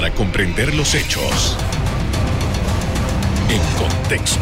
para 0.00 0.14
comprender 0.14 0.74
los 0.74 0.94
hechos 0.94 1.58
en 3.50 3.60
contexto. 3.78 4.40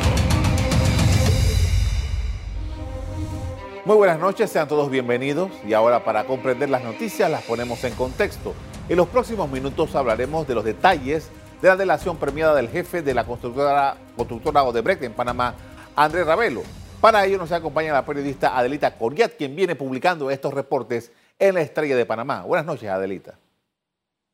Muy 3.84 3.96
buenas 3.96 4.20
noches, 4.20 4.52
sean 4.52 4.68
todos 4.68 4.88
bienvenidos 4.88 5.50
y 5.66 5.72
ahora 5.72 6.04
para 6.04 6.22
comprender 6.26 6.70
las 6.70 6.84
noticias 6.84 7.28
las 7.28 7.42
ponemos 7.42 7.82
en 7.82 7.92
contexto. 7.94 8.54
En 8.88 8.98
los 8.98 9.08
próximos 9.08 9.50
minutos 9.50 9.96
hablaremos 9.96 10.46
de 10.46 10.54
los 10.54 10.64
detalles 10.64 11.28
de 11.60 11.66
la 11.66 11.74
delación 11.74 12.18
premiada 12.18 12.54
del 12.54 12.68
jefe 12.68 13.02
de 13.02 13.14
la 13.14 13.24
constructora, 13.24 13.96
constructora 14.16 14.62
Odebrecht 14.62 15.02
en 15.02 15.12
Panamá, 15.12 15.56
Andrés 15.96 16.24
Ravelo. 16.24 16.62
Para 17.00 17.24
ello 17.24 17.36
nos 17.36 17.50
acompaña 17.50 17.92
la 17.92 18.06
periodista 18.06 18.56
Adelita 18.56 18.96
Coriat, 18.96 19.32
quien 19.36 19.56
viene 19.56 19.74
publicando 19.74 20.30
estos 20.30 20.54
reportes 20.54 21.10
en 21.36 21.56
la 21.56 21.62
Estrella 21.62 21.96
de 21.96 22.06
Panamá. 22.06 22.42
Buenas 22.42 22.64
noches, 22.64 22.88
Adelita. 22.88 23.40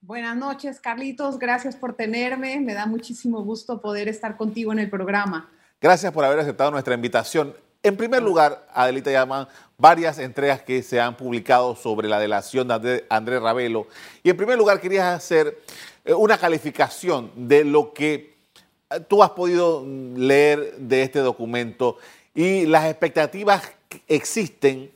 Buenas 0.06 0.36
noches, 0.36 0.80
Carlitos. 0.80 1.38
Gracias 1.38 1.76
por 1.76 1.94
tenerme. 1.94 2.60
Me 2.60 2.74
da 2.74 2.84
muchísimo 2.84 3.42
gusto 3.42 3.80
poder 3.80 4.06
estar 4.06 4.36
contigo 4.36 4.70
en 4.70 4.78
el 4.78 4.90
programa. 4.90 5.48
Gracias 5.80 6.12
por 6.12 6.26
haber 6.26 6.40
aceptado 6.40 6.70
nuestra 6.70 6.92
invitación. 6.92 7.56
En 7.82 7.96
primer 7.96 8.22
lugar, 8.22 8.68
Adelita 8.74 9.10
llaman 9.10 9.48
varias 9.78 10.18
entregas 10.18 10.60
que 10.60 10.82
se 10.82 11.00
han 11.00 11.16
publicado 11.16 11.74
sobre 11.74 12.06
la 12.06 12.18
delación 12.18 12.68
de 12.68 13.06
Andrés 13.08 13.40
Ravelo. 13.40 13.86
Y 14.22 14.28
en 14.28 14.36
primer 14.36 14.58
lugar, 14.58 14.78
quería 14.78 15.14
hacer 15.14 15.58
eh, 16.04 16.12
una 16.12 16.36
calificación 16.36 17.30
de 17.34 17.64
lo 17.64 17.94
que 17.94 18.36
eh, 18.90 19.00
tú 19.08 19.22
has 19.22 19.30
podido 19.30 19.86
leer 19.86 20.76
de 20.76 21.02
este 21.02 21.20
documento 21.20 21.96
y 22.34 22.66
las 22.66 22.84
expectativas 22.90 23.72
que 23.88 24.02
existen 24.06 24.92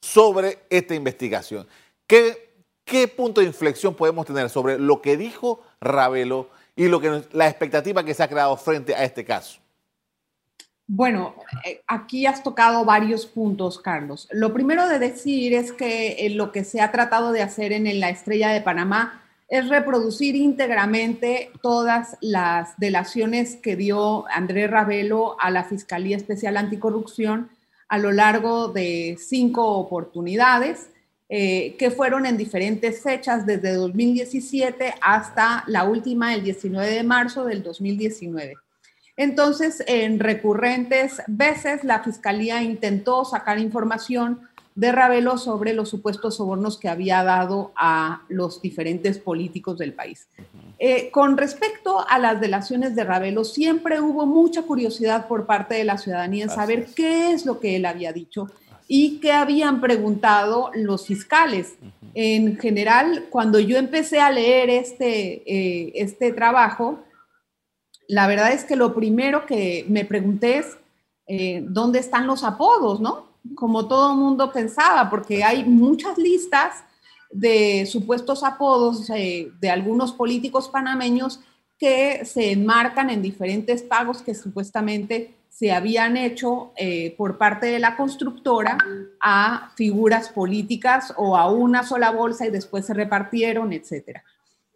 sobre 0.00 0.58
esta 0.68 0.96
investigación. 0.96 1.64
¿Qué 2.08 2.47
¿Qué 2.88 3.06
punto 3.06 3.42
de 3.42 3.46
inflexión 3.46 3.94
podemos 3.94 4.24
tener 4.24 4.48
sobre 4.48 4.78
lo 4.78 5.02
que 5.02 5.18
dijo 5.18 5.60
Ravelo 5.78 6.48
y 6.74 6.88
lo 6.88 7.00
que, 7.00 7.22
la 7.32 7.46
expectativa 7.46 8.02
que 8.02 8.14
se 8.14 8.22
ha 8.22 8.28
creado 8.28 8.56
frente 8.56 8.94
a 8.94 9.04
este 9.04 9.26
caso? 9.26 9.60
Bueno, 10.86 11.34
eh, 11.66 11.82
aquí 11.86 12.24
has 12.24 12.42
tocado 12.42 12.86
varios 12.86 13.26
puntos, 13.26 13.78
Carlos. 13.78 14.26
Lo 14.32 14.54
primero 14.54 14.88
de 14.88 14.98
decir 14.98 15.52
es 15.52 15.70
que 15.70 16.12
eh, 16.12 16.30
lo 16.30 16.50
que 16.50 16.64
se 16.64 16.80
ha 16.80 16.90
tratado 16.90 17.32
de 17.32 17.42
hacer 17.42 17.72
en 17.72 18.00
la 18.00 18.08
Estrella 18.08 18.48
de 18.48 18.62
Panamá 18.62 19.22
es 19.48 19.68
reproducir 19.68 20.34
íntegramente 20.34 21.50
todas 21.60 22.16
las 22.22 22.78
delaciones 22.78 23.56
que 23.56 23.76
dio 23.76 24.26
Andrés 24.28 24.70
Ravelo 24.70 25.36
a 25.40 25.50
la 25.50 25.64
Fiscalía 25.64 26.16
Especial 26.16 26.56
Anticorrupción 26.56 27.50
a 27.88 27.98
lo 27.98 28.12
largo 28.12 28.68
de 28.68 29.18
cinco 29.20 29.72
oportunidades 29.72 30.88
eh, 31.30 31.76
que 31.78 31.90
fueron 31.90 32.24
en 32.24 32.38
diferentes 32.38 33.02
fechas, 33.02 33.44
desde 33.44 33.74
2017 33.74 34.94
hasta 35.02 35.62
la 35.66 35.84
última, 35.84 36.34
el 36.34 36.42
19 36.42 36.90
de 36.90 37.02
marzo 37.02 37.44
del 37.44 37.62
2019. 37.62 38.54
Entonces, 39.16 39.82
en 39.86 40.20
recurrentes 40.20 41.20
veces, 41.26 41.84
la 41.84 42.02
Fiscalía 42.02 42.62
intentó 42.62 43.24
sacar 43.24 43.58
información 43.58 44.48
de 44.74 44.92
Ravelo 44.92 45.38
sobre 45.38 45.72
los 45.72 45.88
supuestos 45.88 46.36
sobornos 46.36 46.78
que 46.78 46.88
había 46.88 47.24
dado 47.24 47.72
a 47.74 48.22
los 48.28 48.62
diferentes 48.62 49.18
políticos 49.18 49.76
del 49.76 49.92
país. 49.92 50.28
Eh, 50.78 51.10
con 51.10 51.36
respecto 51.36 52.08
a 52.08 52.20
las 52.20 52.40
delaciones 52.40 52.94
de 52.94 53.02
Ravelo, 53.02 53.42
siempre 53.44 54.00
hubo 54.00 54.24
mucha 54.24 54.62
curiosidad 54.62 55.26
por 55.26 55.46
parte 55.46 55.74
de 55.74 55.82
la 55.82 55.98
ciudadanía 55.98 56.44
en 56.44 56.50
saber 56.50 56.86
qué 56.94 57.32
es 57.32 57.44
lo 57.44 57.58
que 57.58 57.74
él 57.74 57.86
había 57.86 58.12
dicho 58.12 58.46
y 58.88 59.20
qué 59.20 59.32
habían 59.32 59.82
preguntado 59.82 60.70
los 60.74 61.06
fiscales. 61.06 61.74
En 62.14 62.56
general, 62.56 63.26
cuando 63.28 63.60
yo 63.60 63.76
empecé 63.76 64.18
a 64.18 64.30
leer 64.30 64.70
este, 64.70 65.42
eh, 65.46 65.92
este 65.94 66.32
trabajo, 66.32 67.00
la 68.08 68.26
verdad 68.26 68.52
es 68.52 68.64
que 68.64 68.76
lo 68.76 68.94
primero 68.94 69.44
que 69.44 69.84
me 69.88 70.06
pregunté 70.06 70.58
es, 70.58 70.78
eh, 71.26 71.62
¿dónde 71.68 71.98
están 71.98 72.26
los 72.26 72.42
apodos, 72.42 73.00
no? 73.00 73.28
Como 73.54 73.86
todo 73.86 74.12
el 74.12 74.18
mundo 74.18 74.50
pensaba, 74.50 75.10
porque 75.10 75.44
hay 75.44 75.64
muchas 75.66 76.16
listas 76.16 76.82
de 77.30 77.84
supuestos 77.84 78.42
apodos 78.42 79.10
eh, 79.10 79.52
de 79.60 79.70
algunos 79.70 80.12
políticos 80.12 80.70
panameños 80.70 81.40
que 81.78 82.24
se 82.24 82.52
enmarcan 82.52 83.10
en 83.10 83.20
diferentes 83.20 83.82
pagos 83.82 84.22
que 84.22 84.34
supuestamente 84.34 85.37
se 85.58 85.72
habían 85.72 86.16
hecho 86.16 86.72
eh, 86.76 87.16
por 87.18 87.36
parte 87.36 87.66
de 87.66 87.80
la 87.80 87.96
constructora 87.96 88.78
a 89.20 89.72
figuras 89.74 90.28
políticas 90.28 91.12
o 91.16 91.36
a 91.36 91.50
una 91.50 91.82
sola 91.82 92.12
bolsa 92.12 92.46
y 92.46 92.50
después 92.50 92.86
se 92.86 92.94
repartieron, 92.94 93.72
etcétera. 93.72 94.22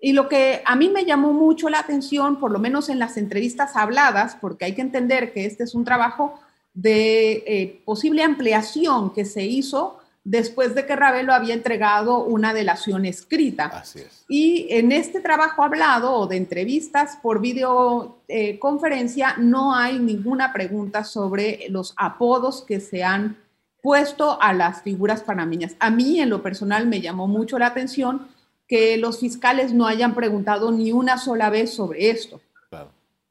Y 0.00 0.12
lo 0.12 0.28
que 0.28 0.60
a 0.66 0.74
mí 0.74 0.88
me 0.88 1.04
llamó 1.04 1.32
mucho 1.32 1.68
la 1.68 1.78
atención, 1.78 2.40
por 2.40 2.50
lo 2.50 2.58
menos 2.58 2.88
en 2.88 2.98
las 2.98 3.16
entrevistas 3.16 3.76
habladas, 3.76 4.36
porque 4.40 4.64
hay 4.64 4.74
que 4.74 4.82
entender 4.82 5.32
que 5.32 5.46
este 5.46 5.62
es 5.62 5.76
un 5.76 5.84
trabajo 5.84 6.40
de 6.74 7.44
eh, 7.46 7.82
posible 7.84 8.24
ampliación 8.24 9.12
que 9.12 9.24
se 9.24 9.44
hizo 9.44 10.00
después 10.24 10.74
de 10.74 10.86
que 10.86 10.96
Ravelo 10.96 11.34
había 11.34 11.54
entregado 11.54 12.24
una 12.24 12.54
delación 12.54 13.04
escrita. 13.06 13.66
Así 13.66 14.00
es. 14.00 14.24
Y 14.28 14.66
en 14.70 14.92
este 14.92 15.20
trabajo 15.20 15.62
hablado 15.62 16.14
o 16.14 16.26
de 16.26 16.36
entrevistas 16.36 17.18
por 17.20 17.40
videoconferencia 17.40 19.36
no 19.38 19.74
hay 19.74 19.98
ninguna 19.98 20.52
pregunta 20.52 21.04
sobre 21.04 21.66
los 21.68 21.94
apodos 21.96 22.62
que 22.62 22.80
se 22.80 23.02
han 23.02 23.36
puesto 23.82 24.40
a 24.40 24.52
las 24.52 24.82
figuras 24.82 25.22
panameñas. 25.22 25.74
A 25.80 25.90
mí 25.90 26.20
en 26.20 26.30
lo 26.30 26.42
personal 26.42 26.86
me 26.86 27.00
llamó 27.00 27.26
mucho 27.26 27.58
la 27.58 27.66
atención 27.66 28.28
que 28.68 28.96
los 28.96 29.18
fiscales 29.18 29.74
no 29.74 29.86
hayan 29.86 30.14
preguntado 30.14 30.70
ni 30.70 30.92
una 30.92 31.18
sola 31.18 31.50
vez 31.50 31.74
sobre 31.74 32.10
esto. 32.10 32.40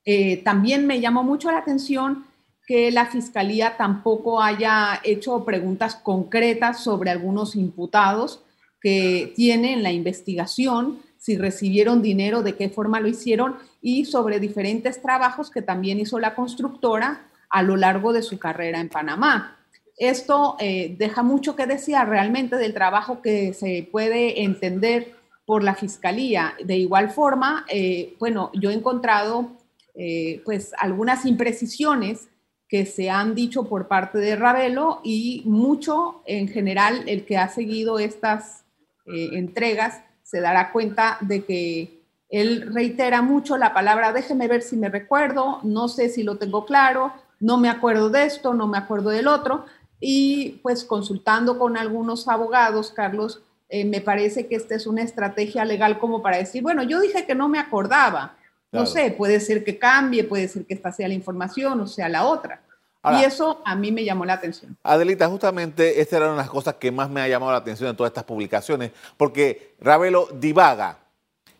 Eh, 0.04 0.38
también 0.44 0.88
me 0.88 1.00
llamó 1.00 1.24
mucho 1.24 1.52
la 1.52 1.60
atención 1.60 2.26
que 2.68 2.92
la 2.92 3.06
Fiscalía 3.06 3.76
tampoco 3.78 4.42
haya 4.42 5.00
hecho 5.04 5.44
preguntas 5.44 5.96
concretas 5.96 6.84
sobre 6.84 7.10
algunos 7.10 7.56
imputados 7.56 8.44
que 8.82 9.34
tienen 9.36 9.84
la 9.84 9.92
investigación, 9.92 11.00
si 11.18 11.38
recibieron 11.38 12.02
dinero, 12.02 12.42
de 12.42 12.56
qué 12.56 12.70
forma 12.70 13.00
lo 13.00 13.08
hicieron 13.08 13.56
y 13.82 14.06
sobre 14.06 14.40
diferentes 14.40 15.02
trabajos 15.02 15.52
que 15.52 15.62
también 15.62 16.00
hizo 16.00 16.20
la 16.20 16.34
constructora 16.34 17.28
a 17.50 17.62
lo 17.62 17.78
largo 17.78 18.12
de 18.14 18.24
su 18.24 18.40
carrera 18.40 18.80
en 18.80 18.90
Panamá. 18.90 19.58
Esto 19.98 20.56
eh, 20.60 20.96
deja 20.98 21.22
mucho 21.22 21.56
que 21.56 21.68
decir 21.68 21.96
realmente 22.08 22.56
del 22.56 22.74
trabajo 22.74 23.22
que 23.22 23.54
se 23.54 23.88
puede 23.92 24.42
entender 24.44 25.14
por 25.46 25.64
la 25.64 25.76
Fiscalía. 25.76 26.56
De 26.64 26.78
igual 26.78 27.12
forma, 27.12 27.66
eh, 27.70 28.16
bueno, 28.20 28.50
yo 28.56 28.72
he 28.72 28.74
encontrado 28.74 29.52
eh, 29.94 30.42
pues 30.44 30.72
algunas 30.80 31.26
imprecisiones 31.26 32.30
que 32.72 32.86
se 32.86 33.10
han 33.10 33.36
dicho 33.36 33.66
por 33.66 33.90
parte 33.90 34.18
de 34.18 34.38
Ravelo 34.38 35.02
y 35.04 35.44
mucho 35.44 36.22
en 36.26 36.48
general 36.48 37.04
el 37.06 37.26
que 37.26 37.38
ha 37.38 37.50
seguido 37.50 38.00
estas 38.00 38.64
eh, 39.06 39.32
entregas 39.34 40.02
se 40.24 40.40
dará 40.40 40.72
cuenta 40.72 41.18
de 41.20 41.44
que 41.44 42.02
él 42.30 42.74
reitera 42.74 43.22
mucho 43.22 43.58
la 43.58 43.74
palabra 43.74 44.14
déjeme 44.14 44.48
ver 44.48 44.62
si 44.62 44.78
me 44.78 44.88
recuerdo, 44.88 45.60
no 45.64 45.90
sé 45.90 46.08
si 46.08 46.24
lo 46.24 46.38
tengo 46.38 46.66
claro, 46.66 47.12
no 47.42 47.58
me 47.58 47.68
acuerdo 47.68 48.10
de 48.10 48.24
esto, 48.24 48.54
no 48.54 48.68
me 48.68 48.78
acuerdo 48.78 49.10
del 49.10 49.28
otro 49.28 49.66
y 50.00 50.62
pues 50.64 50.86
consultando 50.86 51.60
con 51.60 51.76
algunos 51.76 52.30
abogados, 52.30 52.92
Carlos, 52.92 53.44
eh, 53.68 53.84
me 53.84 54.00
parece 54.00 54.48
que 54.48 54.56
esta 54.56 54.76
es 54.76 54.88
una 54.88 55.02
estrategia 55.02 55.66
legal 55.66 56.00
como 56.00 56.22
para 56.22 56.38
decir, 56.38 56.64
bueno, 56.64 56.84
yo 56.84 57.02
dije 57.02 57.26
que 57.26 57.36
no 57.36 57.50
me 57.50 57.60
acordaba, 57.60 58.38
no 58.72 58.86
sé, 58.86 59.12
puede 59.12 59.40
ser 59.40 59.64
que 59.64 59.78
cambie, 59.78 60.24
puede 60.24 60.48
ser 60.48 60.66
que 60.66 60.74
esta 60.74 60.92
sea 60.92 61.08
la 61.08 61.14
información 61.14 61.80
o 61.82 61.88
sea 61.88 62.08
la 62.08 62.26
otra. 62.26 62.62
y 63.20 63.24
eso 63.24 63.62
a 63.66 63.76
mí 63.76 63.92
me 63.92 64.04
llamó 64.04 64.26
la 64.26 64.34
atención. 64.34 64.78
Adelita, 64.84 65.28
justamente 65.28 66.00
esta 66.00 66.18
era 66.18 66.26
una 66.28 66.36
de 66.36 66.42
las 66.42 66.50
cosas 66.50 66.76
que 66.76 66.92
más 66.92 67.10
me 67.10 67.22
ha 67.22 67.28
llamado 67.28 67.52
la 67.52 67.58
atención 67.58 67.90
en 67.90 67.96
todas 67.96 68.12
estas 68.12 68.24
publicaciones, 68.24 68.92
porque 69.18 69.76
Ravelo 69.82 70.28
divaga 70.34 71.00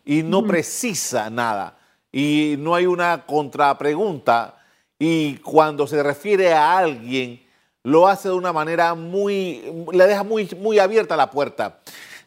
y 0.04 0.22
no 0.22 0.44
precisa 0.46 1.30
nada, 1.30 1.76
y 2.10 2.56
no 2.58 2.74
hay 2.74 2.86
una 2.86 3.24
contrapregunta, 3.26 4.58
y 4.98 5.36
cuando 5.38 5.86
se 5.86 6.02
refiere 6.02 6.52
a 6.52 6.78
alguien, 6.78 7.42
lo 7.82 8.06
hace 8.06 8.28
de 8.28 8.34
una 8.34 8.52
manera 8.52 8.94
muy, 8.94 9.62
le 9.92 10.06
deja 10.06 10.22
muy, 10.22 10.48
muy 10.58 10.78
abierta 10.78 11.16
la 11.16 11.30
puerta. 11.30 11.80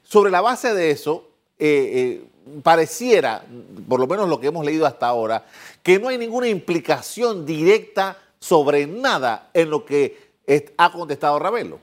Sobre 0.03 0.31
la 0.31 0.41
base 0.41 0.73
de 0.73 0.91
eso, 0.91 1.29
eh, 1.57 1.91
eh, 1.93 2.27
pareciera, 2.63 3.43
por 3.87 3.99
lo 3.99 4.07
menos 4.07 4.29
lo 4.29 4.39
que 4.39 4.47
hemos 4.47 4.65
leído 4.65 4.85
hasta 4.85 5.07
ahora, 5.07 5.45
que 5.81 5.99
no 5.99 6.09
hay 6.09 6.17
ninguna 6.17 6.47
implicación 6.47 7.45
directa 7.45 8.17
sobre 8.39 8.85
nada 8.87 9.49
en 9.53 9.69
lo 9.69 9.85
que 9.85 10.33
ha 10.77 10.91
contestado 10.91 11.39
Ravelo. 11.39 11.79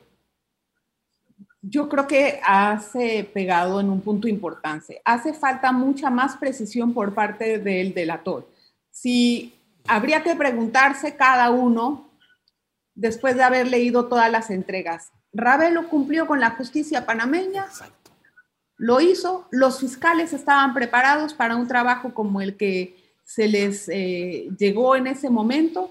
Yo 1.61 1.89
creo 1.89 2.07
que 2.07 2.41
hace 2.45 3.29
pegado 3.33 3.81
en 3.81 3.89
un 3.89 4.01
punto 4.01 4.27
importante. 4.27 5.01
Hace 5.05 5.33
falta 5.33 5.71
mucha 5.71 6.11
más 6.11 6.37
precisión 6.37 6.93
por 6.93 7.15
parte 7.15 7.59
del 7.59 7.95
delator. 7.95 8.49
Si 8.91 9.55
habría 9.87 10.23
que 10.23 10.35
preguntarse 10.35 11.17
cada 11.17 11.51
uno, 11.51 12.11
después 12.95 13.37
de 13.37 13.45
haber 13.45 13.69
leído 13.69 14.07
todas 14.07 14.31
las 14.31 14.51
entregas, 14.51 15.13
¿Ravelo 15.33 15.89
cumplió 15.89 16.27
con 16.27 16.41
la 16.41 16.51
justicia 16.51 17.07
panameña? 17.07 17.65
Exacto. 17.65 18.02
Lo 18.77 19.01
hizo, 19.01 19.47
los 19.51 19.81
fiscales 19.81 20.33
estaban 20.33 20.75
preparados 20.75 21.35
para 21.35 21.57
un 21.57 21.69
trabajo 21.69 22.15
como 22.15 22.41
el 22.41 22.57
que 22.57 22.97
se 23.25 23.49
les 23.49 23.89
eh, 23.89 24.49
llegó 24.59 24.97
en 24.97 25.07
ese 25.07 25.31
momento, 25.31 25.91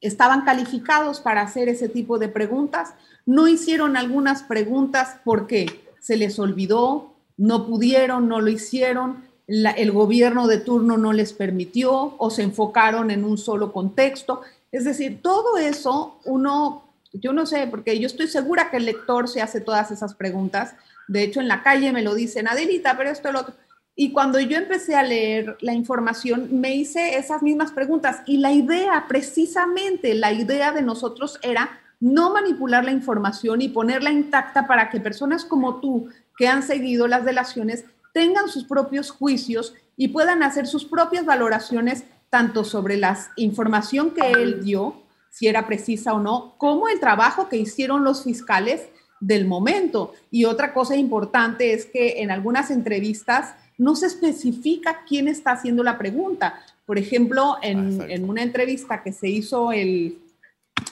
estaban 0.00 0.44
calificados 0.44 1.20
para 1.20 1.40
hacer 1.40 1.68
ese 1.68 1.88
tipo 1.88 2.18
de 2.18 2.28
preguntas, 2.28 2.94
no 3.26 3.48
hicieron 3.48 3.96
algunas 3.96 4.42
preguntas 4.42 5.16
porque 5.24 5.84
se 6.00 6.16
les 6.16 6.38
olvidó, 6.38 7.14
no 7.36 7.66
pudieron, 7.66 8.28
no 8.28 8.40
lo 8.40 8.50
hicieron, 8.50 9.24
el 9.46 9.92
gobierno 9.92 10.46
de 10.46 10.58
turno 10.58 10.96
no 10.96 11.12
les 11.12 11.32
permitió 11.32 12.14
o 12.18 12.30
se 12.30 12.42
enfocaron 12.42 13.10
en 13.10 13.24
un 13.24 13.36
solo 13.36 13.72
contexto. 13.72 14.42
Es 14.72 14.84
decir, 14.84 15.20
todo 15.22 15.58
eso 15.58 16.18
uno, 16.24 16.84
yo 17.12 17.32
no 17.32 17.44
sé, 17.46 17.66
porque 17.66 17.98
yo 17.98 18.06
estoy 18.06 18.28
segura 18.28 18.70
que 18.70 18.78
el 18.78 18.86
lector 18.86 19.28
se 19.28 19.42
hace 19.42 19.60
todas 19.60 19.90
esas 19.90 20.14
preguntas. 20.14 20.74
De 21.08 21.22
hecho, 21.22 21.40
en 21.40 21.48
la 21.48 21.62
calle 21.62 21.92
me 21.92 22.02
lo 22.02 22.14
dicen, 22.14 22.48
Adelita, 22.48 22.96
pero 22.96 23.10
esto, 23.10 23.32
lo 23.32 23.40
otro. 23.40 23.54
Y 23.96 24.12
cuando 24.12 24.40
yo 24.40 24.56
empecé 24.56 24.96
a 24.96 25.04
leer 25.04 25.56
la 25.60 25.72
información, 25.72 26.60
me 26.60 26.74
hice 26.74 27.16
esas 27.16 27.42
mismas 27.42 27.70
preguntas. 27.70 28.22
Y 28.26 28.38
la 28.38 28.52
idea, 28.52 29.04
precisamente, 29.06 30.14
la 30.14 30.32
idea 30.32 30.72
de 30.72 30.82
nosotros 30.82 31.38
era 31.42 31.80
no 32.00 32.32
manipular 32.32 32.84
la 32.84 32.90
información 32.90 33.62
y 33.62 33.68
ponerla 33.68 34.10
intacta 34.10 34.66
para 34.66 34.90
que 34.90 35.00
personas 35.00 35.44
como 35.44 35.80
tú, 35.80 36.08
que 36.36 36.48
han 36.48 36.62
seguido 36.62 37.06
las 37.06 37.24
delaciones, 37.24 37.84
tengan 38.12 38.48
sus 38.48 38.64
propios 38.64 39.10
juicios 39.10 39.74
y 39.96 40.08
puedan 40.08 40.42
hacer 40.42 40.66
sus 40.66 40.84
propias 40.84 41.24
valoraciones 41.24 42.04
tanto 42.30 42.64
sobre 42.64 42.96
la 42.96 43.16
información 43.36 44.10
que 44.10 44.32
él 44.32 44.64
dio, 44.64 45.02
si 45.30 45.46
era 45.46 45.66
precisa 45.66 46.14
o 46.14 46.20
no, 46.20 46.56
como 46.58 46.88
el 46.88 46.98
trabajo 46.98 47.48
que 47.48 47.56
hicieron 47.56 48.02
los 48.02 48.24
fiscales 48.24 48.88
del 49.26 49.46
momento. 49.46 50.12
Y 50.30 50.44
otra 50.44 50.72
cosa 50.72 50.96
importante 50.96 51.72
es 51.72 51.86
que 51.86 52.22
en 52.22 52.30
algunas 52.30 52.70
entrevistas 52.70 53.54
no 53.78 53.96
se 53.96 54.06
especifica 54.06 55.04
quién 55.08 55.28
está 55.28 55.52
haciendo 55.52 55.82
la 55.82 55.98
pregunta. 55.98 56.62
Por 56.86 56.98
ejemplo, 56.98 57.56
en, 57.62 58.10
en 58.10 58.28
una 58.28 58.42
entrevista 58.42 59.02
que 59.02 59.12
se 59.12 59.28
hizo 59.28 59.72
el, 59.72 60.18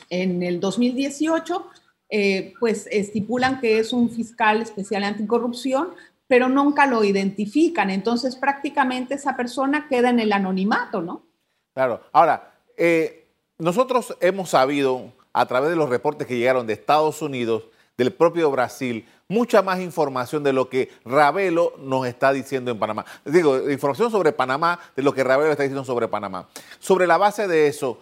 en 0.09 0.43
el 0.43 0.61
2018, 0.61 1.67
eh, 2.09 2.55
pues 2.59 2.89
estipulan 2.91 3.61
que 3.61 3.79
es 3.79 3.93
un 3.93 4.11
fiscal 4.11 4.63
especial 4.63 5.05
anticorrupción, 5.05 5.91
pero 6.27 6.49
nunca 6.49 6.87
lo 6.87 7.05
identifican. 7.05 7.91
Entonces 7.91 8.37
prácticamente 8.37 9.15
esa 9.15 9.37
persona 9.37 9.87
queda 9.89 10.11
en 10.11 10.21
el 10.21 10.33
anonimato, 10.33 11.03
¿no? 11.03 11.27
Claro. 11.75 12.03
Ahora, 12.13 12.55
eh, 12.77 13.29
nosotros 13.59 14.17
hemos 14.21 14.51
sabido 14.51 15.13
a 15.33 15.47
través 15.47 15.71
de 15.71 15.77
los 15.77 15.89
reportes 15.89 16.27
que 16.27 16.37
llegaron 16.37 16.67
de 16.67 16.75
Estados 16.75 17.23
Unidos, 17.23 17.65
del 17.97 18.13
propio 18.13 18.51
Brasil, 18.51 19.07
mucha 19.29 19.63
más 19.63 19.81
información 19.81 20.43
de 20.43 20.53
lo 20.53 20.69
que 20.69 20.91
Ravelo 21.05 21.75
nos 21.79 22.07
está 22.07 22.33
diciendo 22.33 22.71
en 22.71 22.79
Panamá. 22.79 23.05
Digo, 23.25 23.71
información 23.71 24.11
sobre 24.11 24.33
Panamá, 24.33 24.79
de 24.97 25.03
lo 25.03 25.13
que 25.13 25.25
Ravelo 25.25 25.51
está 25.51 25.63
diciendo 25.63 25.85
sobre 25.85 26.09
Panamá. 26.09 26.49
Sobre 26.79 27.07
la 27.07 27.19
base 27.19 27.49
de 27.49 27.67
eso, 27.67 27.99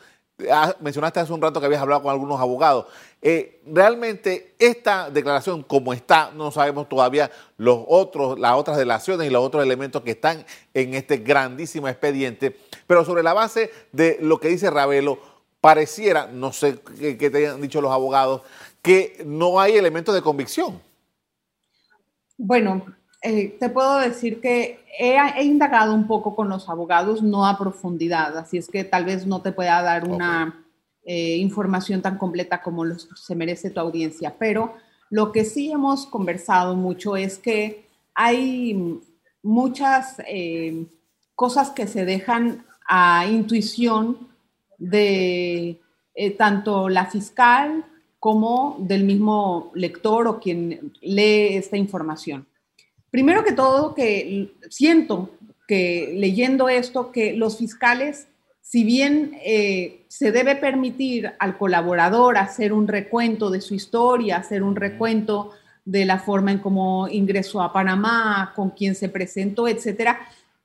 ah, 0.50 0.74
mencionaste 0.80 1.20
hace 1.20 1.32
un 1.32 1.42
rato 1.42 1.60
que 1.60 1.66
habías 1.66 1.82
hablado 1.82 2.02
con 2.02 2.12
algunos 2.12 2.40
abogados. 2.40 2.86
Eh, 3.22 3.60
realmente 3.66 4.54
esta 4.58 5.10
declaración 5.10 5.62
como 5.62 5.92
está, 5.92 6.30
no 6.34 6.50
sabemos 6.50 6.88
todavía 6.88 7.30
los 7.58 7.80
otros, 7.86 8.38
las 8.38 8.54
otras 8.54 8.76
delaciones 8.76 9.26
y 9.26 9.30
los 9.30 9.44
otros 9.44 9.62
elementos 9.62 10.02
que 10.02 10.12
están 10.12 10.44
en 10.72 10.94
este 10.94 11.18
grandísimo 11.18 11.88
expediente, 11.88 12.56
pero 12.86 13.04
sobre 13.04 13.22
la 13.22 13.34
base 13.34 13.70
de 13.92 14.18
lo 14.20 14.40
que 14.40 14.48
dice 14.48 14.70
Ravelo, 14.70 15.18
pareciera, 15.60 16.26
no 16.26 16.52
sé 16.52 16.80
qué 16.98 17.30
te 17.30 17.36
hayan 17.36 17.60
dicho 17.60 17.82
los 17.82 17.92
abogados, 17.92 18.40
que 18.82 19.22
no 19.24 19.60
hay 19.60 19.76
elementos 19.76 20.14
de 20.14 20.22
convicción. 20.22 20.80
Bueno, 22.36 22.84
eh, 23.22 23.56
te 23.60 23.68
puedo 23.68 23.98
decir 23.98 24.40
que 24.40 24.80
he, 24.98 25.44
indagado 25.44 25.94
un 25.94 26.06
poco 26.06 26.34
con 26.34 26.48
los 26.48 26.68
abogados, 26.68 27.22
no 27.22 27.46
a 27.46 27.58
profundidad, 27.58 28.36
así 28.38 28.56
es 28.56 28.68
que 28.68 28.84
tal 28.84 29.04
vez 29.04 29.26
no 29.26 29.42
te 29.42 29.52
pueda 29.52 29.82
dar 29.82 30.08
una 30.08 30.64
eh, 31.04 31.36
información 31.36 32.00
tan 32.00 32.16
completa 32.16 32.62
como 32.62 32.84
se 32.96 33.34
merece 33.34 33.70
tu 33.70 33.80
audiencia, 33.80 34.34
pero 34.38 34.74
lo 35.10 35.32
que 35.32 35.44
sí 35.44 35.70
hemos 35.70 36.06
conversado 36.06 36.76
mucho 36.76 37.16
es 37.16 37.38
que 37.38 37.84
hay 38.14 39.00
muchas 39.42 40.16
eh, 40.26 40.86
cosas 41.34 41.70
que 41.70 41.86
se 41.86 42.06
dejan 42.06 42.64
a 42.88 43.26
intuición 43.26 44.28
de 44.78 45.78
tanto 46.36 46.88
la 46.88 47.06
fiscal 47.06 47.84
como 48.20 48.76
del 48.78 49.02
mismo 49.04 49.72
lector 49.74 50.28
o 50.28 50.38
quien 50.38 50.92
lee 51.00 51.56
esta 51.56 51.78
información. 51.78 52.46
Primero 53.10 53.42
que 53.42 53.52
todo, 53.52 53.94
que 53.94 54.52
siento 54.68 55.30
que 55.66 56.12
leyendo 56.16 56.68
esto, 56.68 57.10
que 57.10 57.32
los 57.32 57.56
fiscales, 57.56 58.28
si 58.60 58.84
bien 58.84 59.36
eh, 59.42 60.04
se 60.08 60.32
debe 60.32 60.54
permitir 60.54 61.32
al 61.38 61.56
colaborador 61.56 62.36
hacer 62.36 62.72
un 62.72 62.86
recuento 62.86 63.50
de 63.50 63.60
su 63.60 63.74
historia, 63.74 64.36
hacer 64.36 64.62
un 64.62 64.76
recuento 64.76 65.52
de 65.84 66.04
la 66.04 66.18
forma 66.18 66.52
en 66.52 66.58
cómo 66.58 67.08
ingresó 67.08 67.62
a 67.62 67.72
Panamá, 67.72 68.52
con 68.54 68.70
quién 68.70 68.94
se 68.94 69.08
presentó, 69.08 69.66
etcétera, 69.66 70.20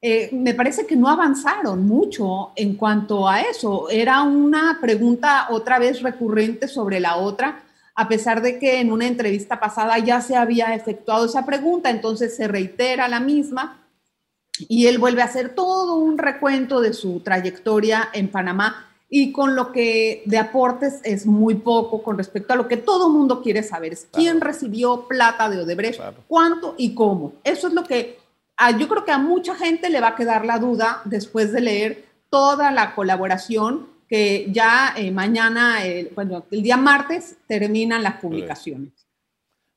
eh, 0.08 0.30
me 0.32 0.54
parece 0.54 0.86
que 0.86 0.96
no 0.96 1.10
avanzaron 1.10 1.88
mucho 1.88 2.52
en 2.56 2.76
cuanto 2.76 3.28
a 3.28 3.42
eso. 3.42 3.90
Era 3.90 4.22
una 4.22 4.78
pregunta 4.80 5.48
otra 5.50 5.80
vez 5.80 6.04
recurrente 6.04 6.68
sobre 6.68 7.00
la 7.00 7.16
otra, 7.16 7.64
a 7.96 8.08
pesar 8.08 8.44
de 8.44 8.60
que 8.60 8.80
en 8.82 8.92
una 8.92 9.08
entrevista 9.08 9.60
pasada 9.60 9.98
ya 9.98 10.22
se 10.22 10.36
había 10.36 10.76
efectuado 10.76 11.26
esa 11.26 11.44
pregunta, 11.44 11.90
entonces 11.90 12.36
se 12.36 12.48
reitera 12.48 13.08
la 13.08 13.20
misma 13.20 13.82
y 14.70 14.86
él 14.86 15.00
vuelve 15.00 15.24
a 15.24 15.26
hacer 15.26 15.56
todo 15.56 15.96
un 15.96 16.20
recuento 16.20 16.82
de 16.82 16.94
su 16.94 17.22
trayectoria 17.22 18.10
en 18.14 18.28
Panamá 18.28 18.86
y 19.10 19.32
con 19.32 19.56
lo 19.56 19.72
que 19.72 20.22
de 20.28 20.38
aportes 20.38 21.00
es 21.04 21.26
muy 21.26 21.56
poco 21.56 22.04
con 22.04 22.16
respecto 22.16 22.54
a 22.54 22.58
lo 22.58 22.68
que 22.68 22.78
todo 22.78 23.10
mundo 23.10 23.42
quiere 23.42 23.64
saber, 23.64 23.94
es 23.94 24.08
quién 24.12 24.40
recibió 24.40 25.08
plata 25.08 25.50
de 25.50 25.62
Odebrecht, 25.62 26.00
cuánto 26.28 26.76
y 26.78 26.94
cómo. 26.94 27.34
Eso 27.44 27.70
es 27.70 27.74
lo 27.74 27.84
que 27.84 28.24
yo 28.78 28.88
creo 28.88 29.06
que 29.06 29.12
a 29.12 29.18
mucha 29.18 29.56
gente 29.56 29.90
le 29.90 30.02
va 30.02 30.10
a 30.10 30.16
quedar 30.16 30.46
la 30.46 30.60
duda 30.60 31.02
después 31.06 31.52
de 31.52 31.62
leer 31.62 32.06
toda 32.30 32.72
la 32.72 32.96
colaboración 32.96 33.88
que 34.08 34.48
ya 34.52 34.94
eh, 34.96 35.12
mañana, 35.12 35.80
bueno, 36.14 36.46
el 36.52 36.62
día 36.62 36.78
martes 36.78 37.38
terminan 37.48 38.04
las 38.04 38.16
publicaciones. 38.16 39.06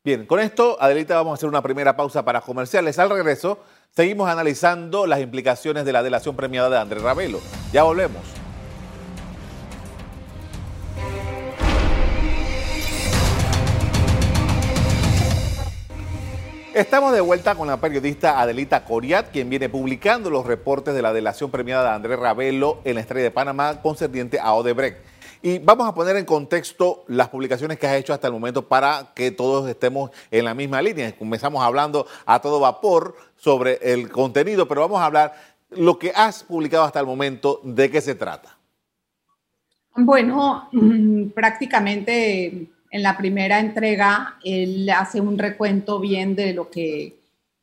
Bien, 0.05 0.27
con 0.27 0.41
esto, 0.41 0.81
Adelita, 0.81 1.17
vamos 1.17 1.33
a 1.33 1.35
hacer 1.35 1.49
una 1.49 1.63
primera 1.63 1.97
pausa 1.97 2.25
para 2.25 2.41
comerciales. 2.41 2.99
Al 2.99 3.11
regreso, 3.11 3.59
seguimos 3.91 4.29
analizando 4.31 5.07
las 5.07 5.21
implicaciones 5.21 5.85
de 5.85 5.93
la 5.93 6.03
delación 6.03 6.37
premiada 6.37 6.71
de 6.71 6.79
Andrés 6.79 7.03
Ravelo. 7.03 7.41
Ya 7.73 7.83
volvemos. 7.83 8.23
Estamos 16.79 17.13
de 17.13 17.21
vuelta 17.21 17.57
con 17.57 17.67
la 17.67 17.81
periodista 17.81 18.41
Adelita 18.41 18.85
Coriat, 18.85 19.33
quien 19.33 19.51
viene 19.51 19.69
publicando 19.69 20.31
los 20.31 20.47
reportes 20.47 20.95
de 20.95 21.03
la 21.03 21.13
delación 21.13 21.51
premiada 21.51 21.83
de 21.83 21.97
Andrés 21.97 22.21
Ravelo 22.21 22.79
en 22.85 22.95
la 22.95 23.01
Estrella 23.01 23.25
de 23.25 23.31
Panamá 23.33 23.83
concerniente 23.83 24.39
a 24.39 24.53
Odebrecht. 24.53 24.99
Y 25.43 25.59
vamos 25.59 25.89
a 25.89 25.93
poner 25.93 26.15
en 26.15 26.25
contexto 26.25 27.03
las 27.09 27.31
publicaciones 27.31 27.81
que 27.81 27.89
has 27.89 27.97
hecho 27.97 28.15
hasta 28.15 28.29
el 28.29 28.33
momento 28.33 28.69
para 28.69 29.09
que 29.17 29.33
todos 29.33 29.69
estemos 29.69 30.13
en 30.31 30.45
la 30.45 30.55
misma 30.55 30.81
línea. 30.81 31.11
Comenzamos 31.17 31.65
hablando 31.65 32.07
a 32.25 32.39
todo 32.39 32.61
vapor 32.61 33.17
sobre 33.35 33.81
el 33.83 34.09
contenido, 34.09 34.69
pero 34.69 34.83
vamos 34.83 35.01
a 35.01 35.07
hablar 35.07 35.35
lo 35.71 35.99
que 35.99 36.13
has 36.15 36.45
publicado 36.45 36.85
hasta 36.85 37.01
el 37.01 37.07
momento, 37.07 37.61
¿de 37.65 37.91
qué 37.91 38.01
se 38.01 38.15
trata? 38.15 38.57
Bueno, 39.97 40.69
mm, 40.71 41.31
prácticamente 41.31 42.69
en 42.91 43.03
la 43.03 43.17
primera 43.17 43.61
entrega, 43.61 44.37
él 44.45 44.89
hace 44.91 45.21
un 45.21 45.39
recuento 45.39 46.01
bien 46.01 46.35
de 46.35 46.55
lo 46.55 46.71
que 46.71 47.19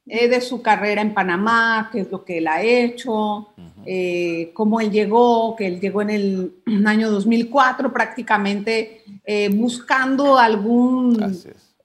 es 0.06 0.30
de 0.30 0.42
su 0.42 0.62
carrera 0.62 1.02
en 1.02 1.14
Panamá, 1.14 1.90
qué 1.92 2.02
es 2.02 2.12
lo 2.12 2.24
que 2.24 2.38
él 2.38 2.48
ha 2.48 2.62
hecho, 2.62 3.50
eh, 3.86 4.52
cómo 4.54 4.80
él 4.80 4.92
llegó, 4.92 5.56
que 5.56 5.66
él 5.66 5.80
llegó 5.80 6.02
en 6.04 6.10
el 6.12 6.54
año 6.86 7.10
2004 7.10 7.92
prácticamente 7.92 9.02
eh, 9.26 9.50
buscando 9.50 10.38
algún 10.38 11.36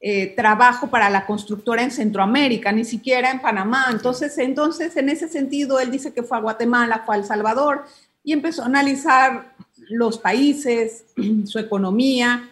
eh, 0.01 0.35
trabajo 0.37 0.89
para 0.89 1.09
la 1.09 1.25
constructora 1.25 1.83
en 1.83 1.91
Centroamérica, 1.91 2.73
ni 2.73 2.85
siquiera 2.85 3.31
en 3.31 3.41
Panamá. 3.41 3.87
Entonces, 3.91 4.37
entonces, 4.37 4.97
en 4.97 5.09
ese 5.09 5.29
sentido, 5.29 5.81
él 5.81 5.91
dice 5.91 6.13
que 6.13 6.23
fue 6.23 6.37
a 6.37 6.43
Guatemala, 6.43 7.03
fue 7.07 7.15
a 7.15 7.19
El 7.19 7.25
Salvador 7.25 7.85
y 8.23 8.35
empezó 8.35 8.63
a 8.63 8.67
analizar 8.67 9.55
los 9.89 10.19
países, 10.19 11.07
su 11.47 11.59
economía, 11.59 12.50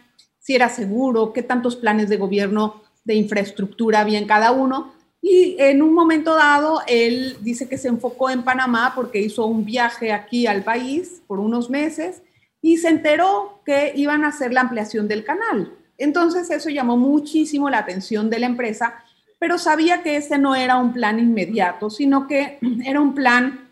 si 0.49 0.55
era 0.55 0.71
seguro, 0.71 1.35
qué 1.35 1.43
tantos 1.43 1.77
planes 1.77 2.09
de 2.09 2.17
gobierno 2.17 2.83
de 3.05 3.17
infraestructura 3.17 4.01
había 4.01 4.19
en 4.19 4.27
cada 4.27 4.51
uno. 4.51 4.95
Y 5.21 5.57
en 5.59 5.83
un 5.83 5.93
momento 5.93 6.35
dado, 6.35 6.81
él 6.87 7.37
dice 7.43 7.69
que 7.69 7.77
se 7.77 7.89
enfocó 7.89 8.31
en 8.31 8.43
Panamá 8.43 8.95
porque 8.95 9.21
hizo 9.21 9.45
un 9.45 9.67
viaje 9.67 10.11
aquí 10.11 10.47
al 10.47 10.65
país 10.65 11.21
por 11.27 11.39
unos 11.39 11.69
meses 11.69 12.23
y 12.63 12.79
se 12.79 12.89
enteró 12.89 13.61
que 13.67 13.93
iban 13.95 14.25
a 14.25 14.29
hacer 14.29 14.55
la 14.55 14.63
ampliación 14.63 15.07
del 15.07 15.23
canal. 15.23 15.71
Entonces 15.99 16.51
eso 16.51 16.71
llamó 16.71 16.97
muchísimo 16.97 17.69
la 17.69 17.81
atención 17.81 18.31
de 18.31 18.39
la 18.39 18.47
empresa 18.47 19.05
pero 19.39 19.57
sabía 19.57 20.03
que 20.03 20.17
ese 20.17 20.39
no 20.39 20.57
era 20.57 20.79
un 20.79 20.93
plan 20.93 21.21
inmediato, 21.21 21.91
sino 21.91 22.27
que 22.27 22.59
era 22.85 23.01
un 23.01 23.15
plan 23.15 23.71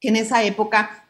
que 0.00 0.08
en 0.08 0.16
esa 0.16 0.42
época 0.42 1.01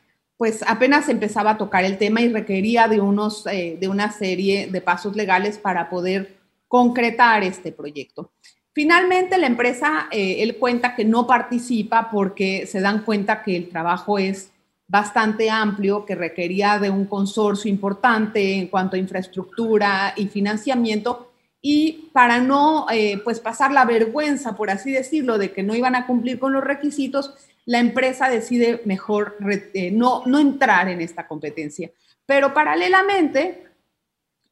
pues 0.42 0.64
apenas 0.66 1.08
empezaba 1.08 1.52
a 1.52 1.56
tocar 1.56 1.84
el 1.84 1.98
tema 1.98 2.20
y 2.20 2.28
requería 2.28 2.88
de, 2.88 3.00
unos, 3.00 3.46
eh, 3.46 3.76
de 3.80 3.86
una 3.86 4.10
serie 4.10 4.66
de 4.66 4.80
pasos 4.80 5.14
legales 5.14 5.56
para 5.56 5.88
poder 5.88 6.36
concretar 6.66 7.44
este 7.44 7.70
proyecto. 7.70 8.32
Finalmente, 8.72 9.38
la 9.38 9.46
empresa, 9.46 10.08
eh, 10.10 10.42
él 10.42 10.56
cuenta 10.56 10.96
que 10.96 11.04
no 11.04 11.28
participa 11.28 12.10
porque 12.10 12.66
se 12.66 12.80
dan 12.80 13.04
cuenta 13.04 13.44
que 13.44 13.56
el 13.56 13.68
trabajo 13.68 14.18
es 14.18 14.50
bastante 14.88 15.48
amplio, 15.48 16.04
que 16.04 16.16
requería 16.16 16.80
de 16.80 16.90
un 16.90 17.04
consorcio 17.04 17.70
importante 17.70 18.54
en 18.54 18.66
cuanto 18.66 18.96
a 18.96 18.98
infraestructura 18.98 20.12
y 20.16 20.26
financiamiento, 20.26 21.30
y 21.60 22.10
para 22.12 22.40
no 22.40 22.86
eh, 22.90 23.20
pues 23.22 23.38
pasar 23.38 23.70
la 23.70 23.84
vergüenza, 23.84 24.56
por 24.56 24.70
así 24.70 24.90
decirlo, 24.90 25.38
de 25.38 25.52
que 25.52 25.62
no 25.62 25.76
iban 25.76 25.94
a 25.94 26.08
cumplir 26.08 26.40
con 26.40 26.52
los 26.52 26.64
requisitos, 26.64 27.32
la 27.64 27.78
empresa 27.78 28.28
decide 28.28 28.82
mejor 28.84 29.36
eh, 29.74 29.90
no, 29.90 30.22
no 30.26 30.38
entrar 30.38 30.88
en 30.88 31.00
esta 31.00 31.26
competencia. 31.26 31.90
Pero 32.26 32.54
paralelamente, 32.54 33.64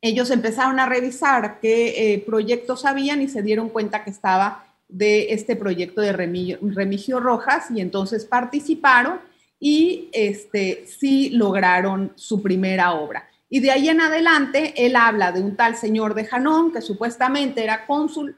ellos 0.00 0.30
empezaron 0.30 0.78
a 0.80 0.86
revisar 0.86 1.58
qué 1.60 2.14
eh, 2.14 2.18
proyectos 2.20 2.84
habían 2.84 3.20
y 3.22 3.28
se 3.28 3.42
dieron 3.42 3.68
cuenta 3.68 4.04
que 4.04 4.10
estaba 4.10 4.66
de 4.88 5.32
este 5.32 5.56
proyecto 5.56 6.00
de 6.00 6.12
Remigio, 6.12 7.20
Rojas 7.20 7.70
y 7.70 7.80
entonces 7.80 8.24
participaron 8.24 9.20
y 9.60 10.08
este, 10.12 10.84
sí 10.86 11.30
lograron 11.30 12.12
su 12.16 12.42
primera 12.42 12.92
obra. 12.94 13.28
Y 13.48 13.60
de 13.60 13.72
ahí 13.72 13.88
en 13.88 14.00
adelante, 14.00 14.74
él 14.76 14.96
habla 14.96 15.32
de 15.32 15.42
un 15.42 15.56
tal 15.56 15.76
señor 15.76 16.14
de 16.14 16.24
Janón, 16.24 16.72
que 16.72 16.80
supuestamente 16.80 17.62
era 17.62 17.86
cónsul 17.86 18.36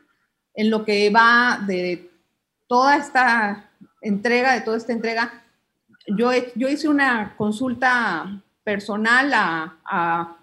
en 0.54 0.70
lo 0.70 0.84
que 0.84 1.10
va 1.10 1.62
de 1.66 2.10
toda 2.66 2.96
esta 2.96 3.70
entrega, 4.02 4.54
de 4.54 4.60
toda 4.60 4.76
esta 4.76 4.92
entrega. 4.92 5.44
Yo, 6.06 6.30
hice 6.68 6.88
una 6.88 7.34
consulta 7.36 8.42
personal 8.64 9.32
a 9.34 10.36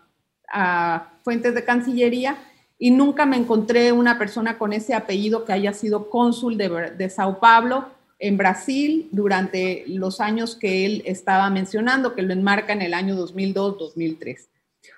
fuentes 1.24 1.54
de 1.54 1.64
Cancillería 1.64 2.38
y 2.80 2.92
nunca 2.92 3.26
me 3.26 3.36
encontré 3.36 3.92
una 3.92 4.18
persona 4.18 4.58
con 4.58 4.72
ese 4.72 4.94
apellido 4.94 5.44
que 5.44 5.52
haya 5.52 5.74
sido 5.74 6.10
cónsul 6.10 6.58
de, 6.58 7.10
Sao 7.10 7.40
Paulo 7.40 7.90
en 8.18 8.38
Brasil 8.38 9.10
durante 9.12 9.84
los 9.88 10.22
años 10.22 10.56
que 10.56 10.86
él 10.86 11.04
estaba 11.06 11.50
mencionando, 11.50 12.16
que 12.16 12.22
lo 12.22 12.34
enmarca 12.34 12.72
en 12.72 12.82
el 12.82 12.94
año 12.94 13.16
2002-2003. 13.16 14.48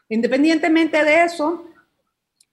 Independientemente 0.10 1.04
de 1.04 1.24
eso, 1.24 1.66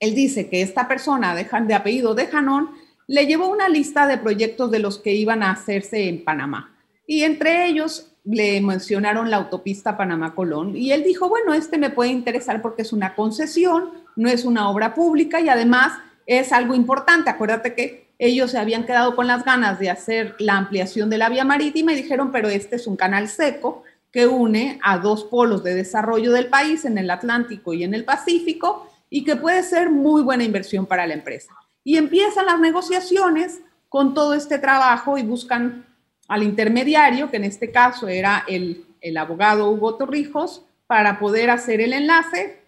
él 0.00 0.14
dice 0.14 0.48
que 0.48 0.62
esta 0.62 0.88
persona 0.88 1.34
de, 1.34 1.46
de 1.66 1.74
apellido 1.74 2.14
de 2.14 2.26
Janón 2.26 2.70
le 3.08 3.26
llevó 3.26 3.48
una 3.48 3.68
lista 3.70 4.06
de 4.06 4.18
proyectos 4.18 4.70
de 4.70 4.78
los 4.78 4.98
que 4.98 5.14
iban 5.14 5.42
a 5.42 5.50
hacerse 5.50 6.08
en 6.08 6.22
Panamá. 6.22 6.76
Y 7.06 7.24
entre 7.24 7.66
ellos 7.66 8.12
le 8.24 8.60
mencionaron 8.60 9.30
la 9.30 9.38
autopista 9.38 9.96
Panamá-Colón 9.96 10.76
y 10.76 10.92
él 10.92 11.02
dijo, 11.02 11.30
bueno, 11.30 11.54
este 11.54 11.78
me 11.78 11.88
puede 11.88 12.10
interesar 12.10 12.60
porque 12.60 12.82
es 12.82 12.92
una 12.92 13.14
concesión, 13.14 13.92
no 14.14 14.28
es 14.28 14.44
una 14.44 14.68
obra 14.68 14.94
pública 14.94 15.40
y 15.40 15.48
además 15.48 15.94
es 16.26 16.52
algo 16.52 16.74
importante. 16.74 17.30
Acuérdate 17.30 17.74
que 17.74 18.08
ellos 18.18 18.50
se 18.50 18.58
habían 18.58 18.84
quedado 18.84 19.16
con 19.16 19.26
las 19.26 19.42
ganas 19.42 19.78
de 19.78 19.88
hacer 19.88 20.34
la 20.38 20.58
ampliación 20.58 21.08
de 21.08 21.16
la 21.16 21.30
vía 21.30 21.44
marítima 21.44 21.94
y 21.94 22.02
dijeron, 22.02 22.30
pero 22.30 22.48
este 22.50 22.76
es 22.76 22.86
un 22.86 22.96
canal 22.96 23.28
seco 23.28 23.84
que 24.12 24.26
une 24.26 24.78
a 24.82 24.98
dos 24.98 25.24
polos 25.24 25.64
de 25.64 25.74
desarrollo 25.74 26.32
del 26.32 26.48
país 26.48 26.84
en 26.84 26.98
el 26.98 27.10
Atlántico 27.10 27.72
y 27.72 27.84
en 27.84 27.94
el 27.94 28.04
Pacífico 28.04 28.86
y 29.08 29.24
que 29.24 29.36
puede 29.36 29.62
ser 29.62 29.88
muy 29.88 30.22
buena 30.22 30.44
inversión 30.44 30.84
para 30.84 31.06
la 31.06 31.14
empresa. 31.14 31.54
Y 31.84 31.96
empiezan 31.96 32.46
las 32.46 32.60
negociaciones 32.60 33.60
con 33.88 34.14
todo 34.14 34.34
este 34.34 34.58
trabajo 34.58 35.16
y 35.18 35.22
buscan 35.22 35.86
al 36.28 36.42
intermediario, 36.42 37.30
que 37.30 37.38
en 37.38 37.44
este 37.44 37.70
caso 37.70 38.06
era 38.08 38.44
el, 38.46 38.84
abogado 39.16 39.70
Hugo 39.70 39.96
Torrijos, 39.96 40.62
para 40.86 41.18
poder 41.18 41.50
hacer 41.50 41.80
el 41.80 41.92
enlace. 41.92 42.60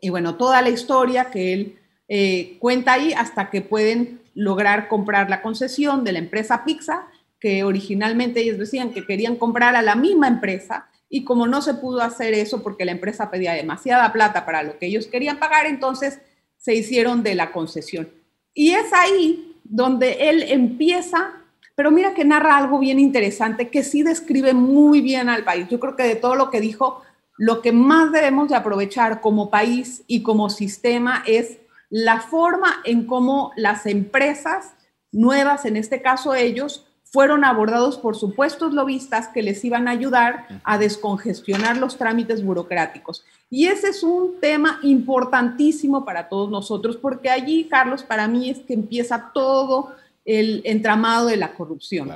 Y 0.00 0.10
bueno, 0.10 0.36
toda 0.36 0.62
la 0.62 0.70
historia 0.70 1.30
que 1.30 1.52
él 1.52 1.78
eh, 2.08 2.56
cuenta 2.60 2.92
ahí 2.92 3.12
hasta 3.12 3.50
que 3.50 3.62
pueden 3.62 4.20
lograr 4.34 4.88
comprar 4.88 5.30
la 5.30 5.42
concesión 5.42 6.04
de 6.04 6.12
la 6.12 6.18
empresa 6.18 6.64
Pixa, 6.64 7.06
que 7.40 7.64
originalmente 7.64 8.40
ellos 8.40 8.58
decían 8.58 8.92
que 8.92 9.04
querían 9.04 9.36
comprar 9.36 9.76
a 9.76 9.82
la 9.82 9.94
misma 9.94 10.28
empresa 10.28 10.88
y 11.08 11.24
como 11.24 11.46
no 11.46 11.62
se 11.62 11.74
pudo 11.74 12.00
hacer 12.00 12.34
eso 12.34 12.62
porque 12.62 12.84
la 12.84 12.92
empresa 12.92 13.30
pedía 13.30 13.52
demasiada 13.52 14.12
plata 14.12 14.44
para 14.44 14.62
lo 14.62 14.78
que 14.78 14.86
ellos 14.86 15.06
querían 15.06 15.38
pagar, 15.38 15.66
entonces 15.66 16.18
se 16.56 16.74
hicieron 16.74 17.22
de 17.22 17.34
la 17.34 17.52
concesión. 17.52 18.08
Y 18.54 18.70
es 18.70 18.92
ahí 18.92 19.56
donde 19.64 20.30
él 20.30 20.42
empieza 20.42 21.34
pero 21.74 21.90
mira 21.90 22.14
que 22.14 22.24
narra 22.24 22.56
algo 22.56 22.78
bien 22.78 23.00
interesante 23.00 23.68
que 23.68 23.82
sí 23.82 24.02
describe 24.02 24.54
muy 24.54 25.00
bien 25.00 25.28
al 25.28 25.44
país. 25.44 25.66
Yo 25.68 25.80
creo 25.80 25.96
que 25.96 26.04
de 26.04 26.16
todo 26.16 26.36
lo 26.36 26.50
que 26.50 26.60
dijo, 26.60 27.02
lo 27.36 27.62
que 27.62 27.72
más 27.72 28.12
debemos 28.12 28.48
de 28.48 28.56
aprovechar 28.56 29.20
como 29.20 29.50
país 29.50 30.04
y 30.06 30.22
como 30.22 30.50
sistema 30.50 31.24
es 31.26 31.58
la 31.90 32.20
forma 32.20 32.80
en 32.84 33.06
cómo 33.06 33.52
las 33.56 33.86
empresas 33.86 34.74
nuevas, 35.10 35.64
en 35.64 35.76
este 35.76 36.00
caso 36.00 36.34
ellos, 36.34 36.86
fueron 37.02 37.44
abordados 37.44 37.98
por 37.98 38.16
supuestos 38.16 38.72
lobistas 38.72 39.28
que 39.28 39.42
les 39.42 39.64
iban 39.64 39.86
a 39.86 39.92
ayudar 39.92 40.46
a 40.64 40.78
descongestionar 40.78 41.76
los 41.76 41.96
trámites 41.96 42.44
burocráticos. 42.44 43.24
Y 43.56 43.68
ese 43.68 43.90
es 43.90 44.02
un 44.02 44.40
tema 44.40 44.80
importantísimo 44.82 46.04
para 46.04 46.28
todos 46.28 46.50
nosotros, 46.50 46.96
porque 46.96 47.30
allí, 47.30 47.68
Carlos, 47.68 48.02
para 48.02 48.26
mí 48.26 48.50
es 48.50 48.58
que 48.58 48.74
empieza 48.74 49.30
todo 49.32 49.94
el 50.24 50.60
entramado 50.64 51.28
de 51.28 51.36
la 51.36 51.54
corrupción. 51.54 52.10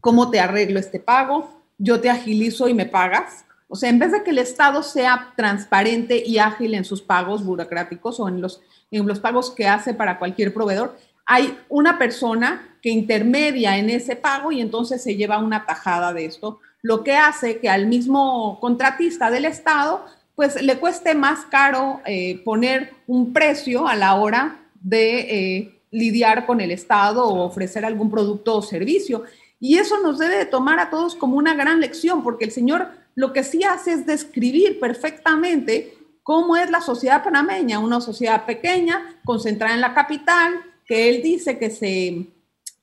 ¿Cómo 0.00 0.30
te 0.30 0.38
arreglo 0.38 0.78
este 0.78 1.00
pago? 1.00 1.50
Yo 1.78 2.00
te 2.00 2.10
agilizo 2.10 2.68
y 2.68 2.74
me 2.74 2.86
pagas. 2.86 3.44
O 3.66 3.74
sea, 3.74 3.90
en 3.90 3.98
vez 3.98 4.12
de 4.12 4.22
que 4.22 4.30
el 4.30 4.38
Estado 4.38 4.84
sea 4.84 5.32
transparente 5.36 6.22
y 6.24 6.38
ágil 6.38 6.74
en 6.74 6.84
sus 6.84 7.02
pagos 7.02 7.44
burocráticos 7.44 8.20
o 8.20 8.28
en 8.28 8.40
los, 8.40 8.62
en 8.92 9.04
los 9.04 9.18
pagos 9.18 9.50
que 9.50 9.66
hace 9.66 9.94
para 9.94 10.16
cualquier 10.16 10.54
proveedor, 10.54 10.96
hay 11.26 11.58
una 11.68 11.98
persona 11.98 12.78
que 12.80 12.90
intermedia 12.90 13.78
en 13.78 13.90
ese 13.90 14.14
pago 14.14 14.52
y 14.52 14.60
entonces 14.60 15.02
se 15.02 15.16
lleva 15.16 15.38
una 15.38 15.66
tajada 15.66 16.12
de 16.12 16.26
esto, 16.26 16.60
lo 16.82 17.02
que 17.02 17.16
hace 17.16 17.58
que 17.58 17.68
al 17.68 17.88
mismo 17.88 18.60
contratista 18.60 19.28
del 19.28 19.44
Estado 19.46 20.06
pues 20.36 20.62
le 20.62 20.78
cueste 20.78 21.14
más 21.14 21.46
caro 21.46 22.02
eh, 22.04 22.42
poner 22.44 22.92
un 23.06 23.32
precio 23.32 23.88
a 23.88 23.96
la 23.96 24.14
hora 24.14 24.60
de 24.74 25.18
eh, 25.20 25.82
lidiar 25.90 26.44
con 26.44 26.60
el 26.60 26.70
Estado 26.70 27.26
o 27.26 27.42
ofrecer 27.42 27.86
algún 27.86 28.10
producto 28.10 28.56
o 28.56 28.62
servicio. 28.62 29.24
Y 29.58 29.78
eso 29.78 29.98
nos 30.02 30.18
debe 30.18 30.36
de 30.36 30.44
tomar 30.44 30.78
a 30.78 30.90
todos 30.90 31.16
como 31.16 31.38
una 31.38 31.54
gran 31.54 31.80
lección, 31.80 32.22
porque 32.22 32.44
el 32.44 32.52
Señor 32.52 32.90
lo 33.14 33.32
que 33.32 33.42
sí 33.42 33.64
hace 33.64 33.94
es 33.94 34.06
describir 34.06 34.78
perfectamente 34.78 35.96
cómo 36.22 36.54
es 36.54 36.70
la 36.70 36.82
sociedad 36.82 37.24
panameña, 37.24 37.78
una 37.78 38.02
sociedad 38.02 38.44
pequeña, 38.44 39.18
concentrada 39.24 39.74
en 39.74 39.80
la 39.80 39.94
capital, 39.94 40.52
que 40.84 41.08
él 41.08 41.22
dice 41.22 41.58
que 41.58 41.70
se, 41.70 42.26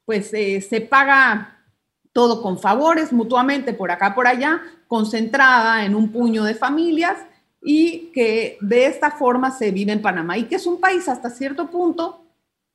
pues, 0.06 0.34
eh, 0.34 0.60
se 0.62 0.82
paga 0.82 1.64
todo 2.14 2.42
con 2.42 2.58
favores 2.58 3.14
mutuamente 3.14 3.74
por 3.74 3.92
acá, 3.92 4.16
por 4.16 4.26
allá, 4.26 4.60
concentrada 4.88 5.86
en 5.86 5.94
un 5.94 6.12
puño 6.12 6.44
de 6.44 6.56
familias 6.56 7.18
y 7.64 8.12
que 8.14 8.58
de 8.62 8.86
esta 8.88 9.12
forma 9.12 9.52
se 9.52 9.72
vive 9.72 9.94
en 9.94 10.02
Panamá 10.02 10.38
y 10.38 10.44
que 10.44 10.56
es 10.56 10.68
un 10.68 10.80
país 10.80 11.08
hasta 11.08 11.30
cierto 11.30 11.70
punto 11.70 12.24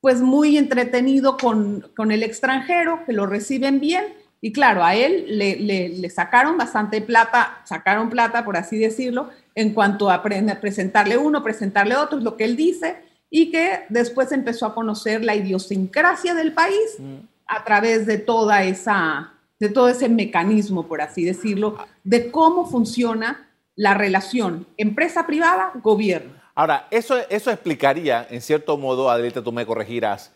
pues 0.01 0.21
muy 0.21 0.57
entretenido 0.57 1.37
con, 1.37 1.85
el 2.11 2.23
extranjero, 2.23 3.05
que 3.05 3.13
lo 3.13 3.27
reciben 3.27 3.81
bien. 3.81 4.05
Y 4.41 4.53
claro, 4.53 4.85
a 4.85 4.95
él 4.95 5.27
le, 5.29 6.11
sacaron 6.11 6.57
bastante 6.57 7.01
plata, 7.01 7.61
sacaron 7.65 8.09
plata, 8.09 8.45
por 8.45 8.57
así 8.57 8.79
decirlo, 8.79 9.31
en 9.57 9.75
cuanto 9.75 10.11
a 10.11 10.23
presentarle 10.23 11.19
uno, 11.19 11.43
presentarle 11.43 11.97
otro, 11.97 12.19
es 12.19 12.25
lo 12.25 12.37
que 12.37 12.45
él 12.45 12.55
dice, 12.55 12.97
y 13.29 13.51
que 13.51 13.87
después 13.89 14.31
empezó 14.31 14.67
a 14.67 14.75
conocer 14.75 15.25
la 15.25 15.35
idiosincrasia 15.35 16.35
del 16.35 16.53
país 16.53 16.97
mm. 16.99 17.17
a 17.49 17.65
través 17.65 18.07
de 18.07 18.19
toda 18.19 18.63
esa, 18.63 19.33
de 19.59 19.69
todo 19.69 19.89
ese 19.89 20.09
mecanismo, 20.09 20.87
por 20.87 21.03
así 21.03 21.25
decirlo, 21.25 21.77
de 22.05 22.31
cómo 22.31 22.67
funciona 22.67 23.48
la 23.79 23.95
relación 23.95 24.67
empresa 24.77 25.25
privada, 25.25 25.71
gobierno. 25.77 26.33
Ahora, 26.57 26.89
eso, 26.91 27.17
eso 27.31 27.53
explicaría, 27.53 28.27
en 28.29 28.43
cierto 28.43 28.77
modo, 28.77 29.09
Adelita, 29.09 29.41
tú 29.41 29.53
me 29.53 29.65
corregirás, 29.65 30.33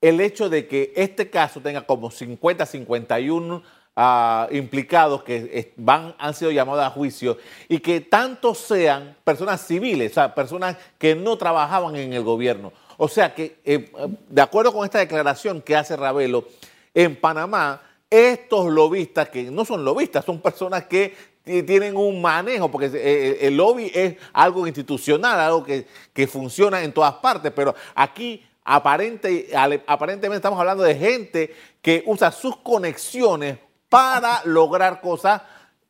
el 0.00 0.20
hecho 0.20 0.48
de 0.48 0.68
que 0.68 0.92
este 0.94 1.28
caso 1.28 1.60
tenga 1.60 1.82
como 1.82 2.12
50, 2.12 2.64
51 2.64 3.62
ah, 3.96 4.46
implicados 4.52 5.24
que 5.24 5.72
van, 5.76 6.14
han 6.18 6.34
sido 6.34 6.52
llamados 6.52 6.84
a 6.84 6.90
juicio 6.90 7.36
y 7.68 7.80
que 7.80 8.00
tantos 8.00 8.58
sean 8.58 9.16
personas 9.24 9.66
civiles, 9.66 10.12
o 10.12 10.14
sea, 10.14 10.32
personas 10.32 10.76
que 10.96 11.16
no 11.16 11.36
trabajaban 11.36 11.96
en 11.96 12.12
el 12.12 12.22
gobierno. 12.22 12.72
O 12.96 13.08
sea 13.08 13.34
que, 13.34 13.58
eh, 13.64 13.90
de 14.28 14.40
acuerdo 14.40 14.72
con 14.72 14.84
esta 14.84 15.00
declaración 15.00 15.60
que 15.60 15.74
hace 15.74 15.96
Ravelo, 15.96 16.46
en 16.94 17.16
Panamá, 17.16 17.82
estos 18.08 18.66
lobistas, 18.66 19.30
que 19.30 19.50
no 19.50 19.64
son 19.64 19.84
lobistas, 19.84 20.24
son 20.24 20.40
personas 20.40 20.84
que 20.84 21.33
tienen 21.44 21.96
un 21.96 22.22
manejo, 22.22 22.70
porque 22.70 22.86
eh, 22.86 22.90
eh, 22.94 23.38
el 23.42 23.56
lobby 23.56 23.90
es 23.94 24.16
algo 24.32 24.66
institucional, 24.66 25.38
algo 25.38 25.64
que, 25.64 26.26
funciona 26.26 26.82
en 26.82 26.92
todas 26.92 27.14
partes, 27.14 27.52
pero 27.54 27.74
aquí 27.94 28.44
aparente, 28.64 29.50
aparentemente 29.86 30.36
estamos 30.36 30.58
hablando 30.58 30.82
de 30.82 30.94
gente 30.94 31.54
que 31.82 32.02
usa 32.06 32.32
sus 32.32 32.56
conexiones 32.56 33.58
para 33.90 34.40
lograr 34.44 35.02
cosas 35.02 35.42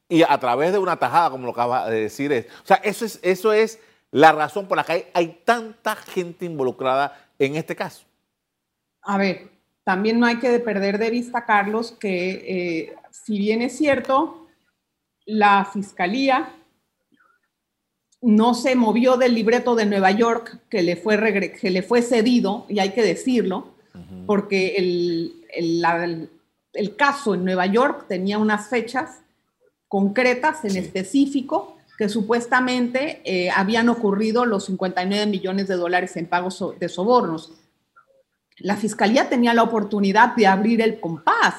y 0.08 0.22
a 0.22 0.36
través 0.38 0.72
de 0.72 0.78
una 0.78 0.96
tajada, 0.96 1.30
como 1.30 1.46
lo 1.46 1.52
acaba 1.52 1.88
de 1.88 2.00
decir. 2.00 2.32
Es, 2.32 2.46
o 2.46 2.66
sea, 2.66 2.76
eso 2.82 3.04
es, 3.04 3.20
eso 3.22 3.52
es 3.52 3.78
la 4.10 4.32
razón 4.32 4.66
por 4.66 4.76
la 4.76 4.84
que 4.84 4.92
hay, 4.92 5.06
hay 5.14 5.40
tanta 5.44 5.94
gente 5.94 6.44
involucrada 6.44 7.16
en 7.38 7.54
este 7.56 7.76
caso. 7.76 8.04
A 9.02 9.18
ver, 9.18 9.50
también 9.84 10.18
no 10.18 10.26
hay 10.26 10.38
que 10.38 10.58
perder 10.58 10.98
de 10.98 11.10
vista, 11.10 11.44
Carlos, 11.44 11.92
que 11.92 12.30
eh, 12.30 12.94
si 13.10 13.38
bien 13.38 13.62
es 13.62 13.76
cierto, 13.76 14.43
la 15.26 15.64
fiscalía 15.64 16.54
no 18.20 18.54
se 18.54 18.74
movió 18.74 19.16
del 19.16 19.34
libreto 19.34 19.74
de 19.74 19.86
Nueva 19.86 20.10
York 20.10 20.60
que 20.70 20.82
le 20.82 20.96
fue, 20.96 21.52
que 21.60 21.70
le 21.70 21.82
fue 21.82 22.02
cedido, 22.02 22.64
y 22.68 22.78
hay 22.78 22.90
que 22.90 23.02
decirlo, 23.02 23.74
porque 24.26 24.76
el, 24.76 26.28
el, 26.72 26.96
caso 26.96 27.34
en 27.34 27.44
Nueva 27.44 27.66
York 27.66 28.06
tenía 28.08 28.38
unas 28.38 28.68
fechas 28.68 29.20
concretas 29.88 30.64
en 30.64 30.76
específico 30.76 31.76
que 31.98 32.08
supuestamente 32.08 33.20
eh, 33.24 33.50
habían 33.50 33.88
ocurrido 33.88 34.46
los 34.46 34.64
59 34.64 35.26
millones 35.26 35.68
de 35.68 35.76
dólares 35.76 36.16
en 36.16 36.26
pagos 36.26 36.64
de 36.80 36.88
sobornos. 36.88 37.52
La 38.58 38.76
fiscalía 38.76 39.28
tenía 39.28 39.54
la 39.54 39.62
oportunidad 39.62 40.34
de 40.34 40.46
abrir 40.46 40.80
el 40.80 40.98
compás 40.98 41.54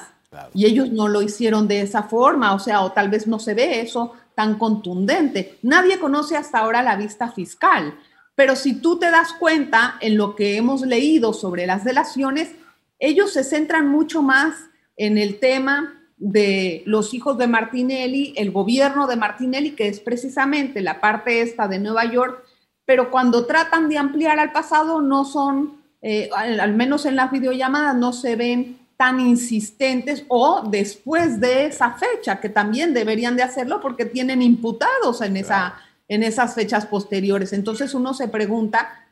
y 0.54 0.66
ellos 0.66 0.90
no 0.90 1.08
lo 1.08 1.22
hicieron 1.22 1.68
de 1.68 1.80
esa 1.80 2.02
forma, 2.04 2.54
o 2.54 2.58
sea, 2.58 2.82
o 2.82 2.92
tal 2.92 3.08
vez 3.08 3.26
no 3.26 3.38
se 3.38 3.54
ve 3.54 3.80
eso 3.80 4.12
tan 4.34 4.58
contundente. 4.58 5.58
Nadie 5.62 5.98
conoce 5.98 6.36
hasta 6.36 6.58
ahora 6.58 6.82
la 6.82 6.96
vista 6.96 7.30
fiscal, 7.30 7.98
pero 8.34 8.54
si 8.54 8.74
tú 8.74 8.98
te 8.98 9.10
das 9.10 9.32
cuenta 9.32 9.96
en 10.00 10.16
lo 10.16 10.36
que 10.36 10.56
hemos 10.56 10.82
leído 10.82 11.32
sobre 11.32 11.66
las 11.66 11.84
delaciones, 11.84 12.50
ellos 12.98 13.32
se 13.32 13.44
centran 13.44 13.88
mucho 13.88 14.22
más 14.22 14.54
en 14.96 15.18
el 15.18 15.38
tema 15.38 15.94
de 16.18 16.82
los 16.86 17.12
hijos 17.12 17.36
de 17.38 17.46
Martinelli, 17.46 18.34
el 18.36 18.50
gobierno 18.50 19.06
de 19.06 19.16
Martinelli, 19.16 19.72
que 19.72 19.88
es 19.88 20.00
precisamente 20.00 20.80
la 20.80 21.00
parte 21.00 21.42
esta 21.42 21.68
de 21.68 21.78
Nueva 21.78 22.04
York, 22.10 22.42
pero 22.84 23.10
cuando 23.10 23.46
tratan 23.46 23.88
de 23.88 23.98
ampliar 23.98 24.38
al 24.38 24.52
pasado 24.52 25.02
no 25.02 25.24
son, 25.24 25.82
eh, 26.00 26.30
al 26.32 26.74
menos 26.74 27.04
en 27.04 27.16
las 27.16 27.30
videollamadas, 27.30 27.96
no 27.96 28.12
se 28.12 28.36
ven 28.36 28.85
tan 28.96 29.20
insistentes 29.20 30.24
o 30.28 30.62
después 30.68 31.38
de 31.38 31.66
esa 31.66 31.92
fecha, 31.92 32.40
que 32.40 32.48
también 32.48 32.94
deberían 32.94 33.36
de 33.36 33.42
hacerlo 33.42 33.80
porque 33.80 34.06
tienen 34.06 34.42
imputados 34.42 35.20
en, 35.20 35.36
esa, 35.36 35.74
en 36.08 36.22
esas 36.22 36.54
fechas 36.54 36.86
posteriores. 36.86 37.52
Entonces 37.52 37.92
uno 37.94 38.14
se 38.14 38.28
pregunta, 38.28 39.06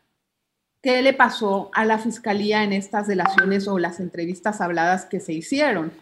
¿qué 0.82 1.02
le 1.02 1.12
pasó 1.12 1.70
a 1.74 1.84
la 1.84 1.98
fiscalía 1.98 2.64
en 2.64 2.72
estas 2.72 3.06
delaciones 3.06 3.68
o 3.68 3.78
las 3.78 4.00
entrevistas 4.00 4.60
habladas 4.60 5.04
que 5.04 5.20
se 5.20 5.34
hicieron? 5.34 5.92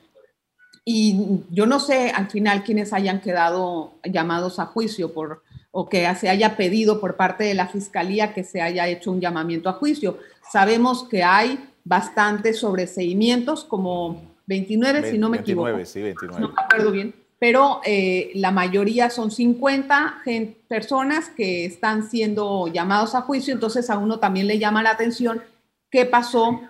Y 0.84 1.42
yo 1.50 1.66
no 1.66 1.78
sé 1.80 2.10
al 2.10 2.28
final 2.28 2.64
quiénes 2.64 2.92
hayan 2.92 3.20
quedado 3.20 3.94
llamados 4.04 4.58
a 4.58 4.66
juicio 4.66 5.12
por, 5.12 5.42
o 5.70 5.88
que 5.88 6.12
se 6.16 6.28
haya 6.28 6.56
pedido 6.56 7.00
por 7.00 7.16
parte 7.16 7.44
de 7.44 7.54
la 7.54 7.68
fiscalía 7.68 8.34
que 8.34 8.44
se 8.44 8.60
haya 8.60 8.88
hecho 8.88 9.10
un 9.10 9.20
llamamiento 9.20 9.68
a 9.68 9.74
juicio. 9.74 10.18
Sabemos 10.50 11.04
que 11.08 11.22
hay 11.22 11.71
bastantes 11.84 12.58
sobreseimientos, 12.58 13.64
como 13.64 14.22
29, 14.46 15.10
si 15.10 15.18
no 15.18 15.28
me 15.28 15.38
29, 15.38 15.70
equivoco. 15.70 15.84
Sí, 15.86 16.02
29. 16.02 16.40
No 16.40 16.48
me 16.48 16.62
acuerdo 16.62 16.90
bien. 16.90 17.14
Pero 17.38 17.80
eh, 17.84 18.30
la 18.34 18.52
mayoría 18.52 19.10
son 19.10 19.32
50 19.32 20.22
personas 20.68 21.28
que 21.30 21.64
están 21.64 22.08
siendo 22.08 22.68
llamados 22.68 23.16
a 23.16 23.22
juicio, 23.22 23.52
entonces 23.52 23.90
a 23.90 23.98
uno 23.98 24.20
también 24.20 24.46
le 24.46 24.60
llama 24.60 24.82
la 24.82 24.90
atención 24.90 25.42
qué 25.90 26.06
pasó 26.06 26.60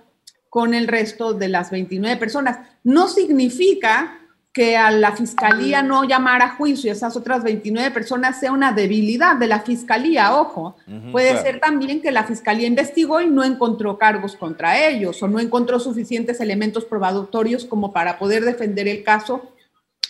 con 0.48 0.72
el 0.72 0.88
resto 0.88 1.34
de 1.34 1.48
las 1.48 1.70
29 1.70 2.16
personas. 2.18 2.58
No 2.84 3.08
significa 3.08 4.18
que 4.52 4.76
a 4.76 4.90
la 4.90 5.12
fiscalía 5.12 5.82
no 5.82 6.04
llamar 6.04 6.42
a 6.42 6.56
juicio 6.56 6.90
a 6.90 6.94
esas 6.94 7.16
otras 7.16 7.42
29 7.42 7.90
personas 7.90 8.38
sea 8.38 8.52
una 8.52 8.72
debilidad 8.72 9.36
de 9.36 9.46
la 9.46 9.60
fiscalía, 9.60 10.36
ojo. 10.36 10.76
Puede 11.10 11.40
ser 11.40 11.58
también 11.58 12.02
que 12.02 12.10
la 12.10 12.24
fiscalía 12.24 12.66
investigó 12.66 13.22
y 13.22 13.28
no 13.28 13.44
encontró 13.44 13.96
cargos 13.96 14.36
contra 14.36 14.86
ellos 14.86 15.22
o 15.22 15.28
no 15.28 15.40
encontró 15.40 15.80
suficientes 15.80 16.38
elementos 16.40 16.84
probatorios 16.84 17.64
como 17.64 17.94
para 17.94 18.18
poder 18.18 18.44
defender 18.44 18.88
el 18.88 19.02
caso 19.02 19.54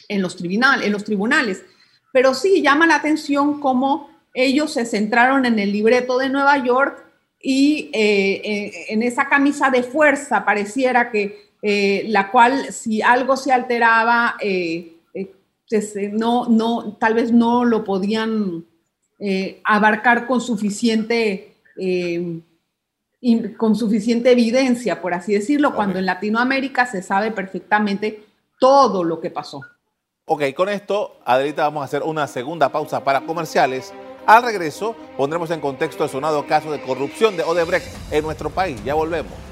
en 0.08 0.20
los, 0.20 0.36
tribunal, 0.36 0.82
en 0.82 0.90
los 0.90 1.04
tribunales. 1.04 1.62
Pero 2.12 2.34
sí 2.34 2.62
llama 2.62 2.88
la 2.88 2.96
atención 2.96 3.60
cómo 3.60 4.10
ellos 4.34 4.72
se 4.72 4.86
centraron 4.86 5.46
en 5.46 5.60
el 5.60 5.70
libreto 5.70 6.18
de 6.18 6.28
Nueva 6.28 6.56
York 6.64 7.04
y 7.40 7.90
eh, 7.92 8.40
eh, 8.44 8.72
en 8.88 9.04
esa 9.04 9.28
camisa 9.28 9.70
de 9.70 9.84
fuerza 9.84 10.44
pareciera 10.44 11.12
que 11.12 11.51
eh, 11.64 12.06
la 12.08 12.32
cual 12.32 12.72
si 12.72 13.00
algo 13.00 13.36
se 13.36 13.52
alteraba, 13.52 14.34
eh, 14.40 14.96
eh, 15.14 16.10
no, 16.12 16.48
no, 16.48 16.96
tal 16.98 17.14
vez 17.14 17.32
no 17.32 17.64
lo 17.64 17.84
podían 17.84 18.66
abarcar 19.62 20.26
con 20.26 20.40
suficiente, 20.40 21.54
con 23.56 23.76
suficiente 23.76 24.32
evidencia, 24.32 25.00
por 25.00 25.14
así 25.14 25.32
decirlo, 25.32 25.76
cuando 25.76 26.00
en 26.00 26.06
Latinoamérica 26.06 26.86
se 26.86 27.02
sabe 27.02 27.30
perfectamente 27.30 28.24
todo 28.58 29.04
lo 29.04 29.20
que 29.20 29.30
pasó. 29.30 29.60
Ok, 30.24 30.42
con 30.56 30.68
esto, 30.68 31.20
Adelita, 31.24 31.62
vamos 31.62 31.82
a 31.82 31.84
hacer 31.84 32.02
una 32.02 32.26
segunda 32.26 32.70
pausa 32.70 33.04
para 33.04 33.20
comerciales. 33.20 33.94
Al 34.26 34.42
regreso, 34.42 34.96
pondremos 35.16 35.52
en 35.52 35.60
contexto 35.60 36.02
el 36.02 36.10
sonado 36.10 36.44
caso 36.46 36.72
de 36.72 36.82
corrupción 36.82 37.36
de 37.36 37.44
Odebrecht 37.44 37.86
en 38.10 38.24
nuestro 38.24 38.50
país. 38.50 38.82
Ya 38.84 38.94
volvemos. 38.94 39.51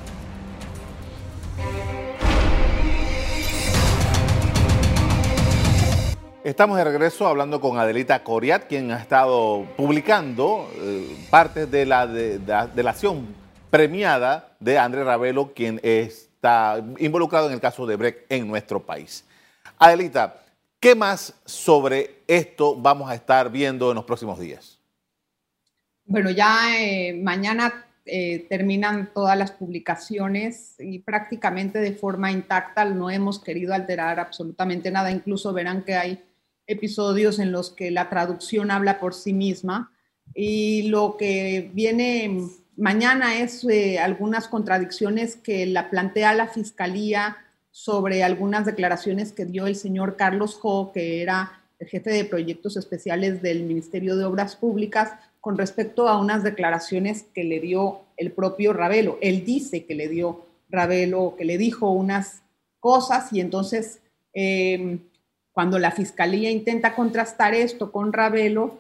Estamos 6.43 6.79
de 6.79 6.85
regreso 6.85 7.27
hablando 7.27 7.61
con 7.61 7.77
Adelita 7.77 8.25
Coriat, 8.25 8.67
quien 8.67 8.91
ha 8.93 8.97
estado 8.99 9.67
publicando 9.77 10.71
eh, 10.77 11.15
partes 11.29 11.71
de 11.71 11.85
la, 11.85 12.07
de, 12.07 12.41
la 12.83 12.91
acción 12.91 13.27
premiada 13.69 14.57
de 14.59 14.79
Andrés 14.79 15.05
Ravelo, 15.05 15.53
quien 15.53 15.81
está 15.83 16.83
involucrado 16.97 17.49
en 17.49 17.53
el 17.53 17.61
caso 17.61 17.85
de 17.85 17.97
Brecht 17.97 18.21
en 18.31 18.49
nuestro 18.49 18.81
país. 18.81 19.23
Adelita, 19.79 20.41
¿qué 20.81 20.95
más 20.95 21.35
sobre 21.45 22.23
esto 22.27 22.75
vamos 22.75 23.11
a 23.11 23.15
estar 23.15 23.51
viendo 23.53 23.91
en 23.91 23.97
los 23.97 24.07
próximos 24.07 24.39
días? 24.39 24.79
Bueno, 26.07 26.31
ya 26.31 26.75
eh, 26.81 27.21
mañana 27.23 27.85
eh, 28.07 28.47
terminan 28.49 29.11
todas 29.13 29.37
las 29.37 29.51
publicaciones 29.51 30.77
y 30.79 31.01
prácticamente 31.01 31.81
de 31.81 31.93
forma 31.93 32.33
intacta 32.33 32.87
no 32.87 33.11
hemos 33.11 33.39
querido 33.39 33.75
alterar 33.75 34.19
absolutamente 34.19 34.91
nada. 34.91 35.11
Incluso 35.11 35.53
verán 35.53 35.85
que 35.85 35.97
hay 35.97 36.25
episodios 36.71 37.39
en 37.39 37.53
los 37.53 37.71
que 37.71 37.91
la 37.91 38.09
traducción 38.09 38.71
habla 38.71 39.01
por 39.01 39.15
sí 39.15 39.33
misma 39.33 39.93
y 40.35 40.83
lo 40.89 41.17
que 41.17 41.71
viene 41.75 42.49
mañana 42.77 43.39
es 43.41 43.65
eh, 43.65 43.99
algunas 43.99 44.49
contradicciones 44.49 45.37
que 45.37 45.67
la 45.67 45.91
plantea 45.91 46.33
la 46.35 46.49
Fiscalía 46.49 47.37
sobre 47.71 48.23
algunas 48.23 48.67
declaraciones 48.67 49.33
que 49.33 49.45
dio 49.45 49.67
el 49.67 49.77
señor 49.77 50.17
Carlos 50.17 50.55
Jo, 50.55 50.93
que 50.93 51.23
era 51.23 51.63
el 51.79 51.89
jefe 51.89 52.11
de 52.11 52.25
proyectos 52.25 52.77
especiales 52.77 53.43
del 53.43 53.65
Ministerio 53.65 54.17
de 54.17 54.25
Obras 54.25 54.57
Públicas, 54.57 55.13
con 55.41 55.57
respecto 55.57 56.09
a 56.09 56.19
unas 56.19 56.43
declaraciones 56.43 57.25
que 57.35 57.45
le 57.45 57.61
dio 57.61 58.03
el 58.17 58.33
propio 58.33 58.73
Ravelo. 58.73 59.19
Él 59.23 59.45
dice 59.45 59.85
que 59.87 59.95
le 59.95 60.09
dio 60.09 60.45
Ravelo, 60.69 61.35
que 61.39 61.45
le 61.45 61.59
dijo 61.59 61.91
unas 61.91 62.43
cosas 62.81 63.33
y 63.33 63.41
entonces 63.41 64.01
eh, 64.35 64.99
cuando 65.61 65.79
la 65.79 65.91
fiscalía 65.91 66.51
intenta 66.51 66.95
contrastar 66.95 67.53
esto 67.53 67.93
con 67.93 68.15
Ravelo, 68.15 68.79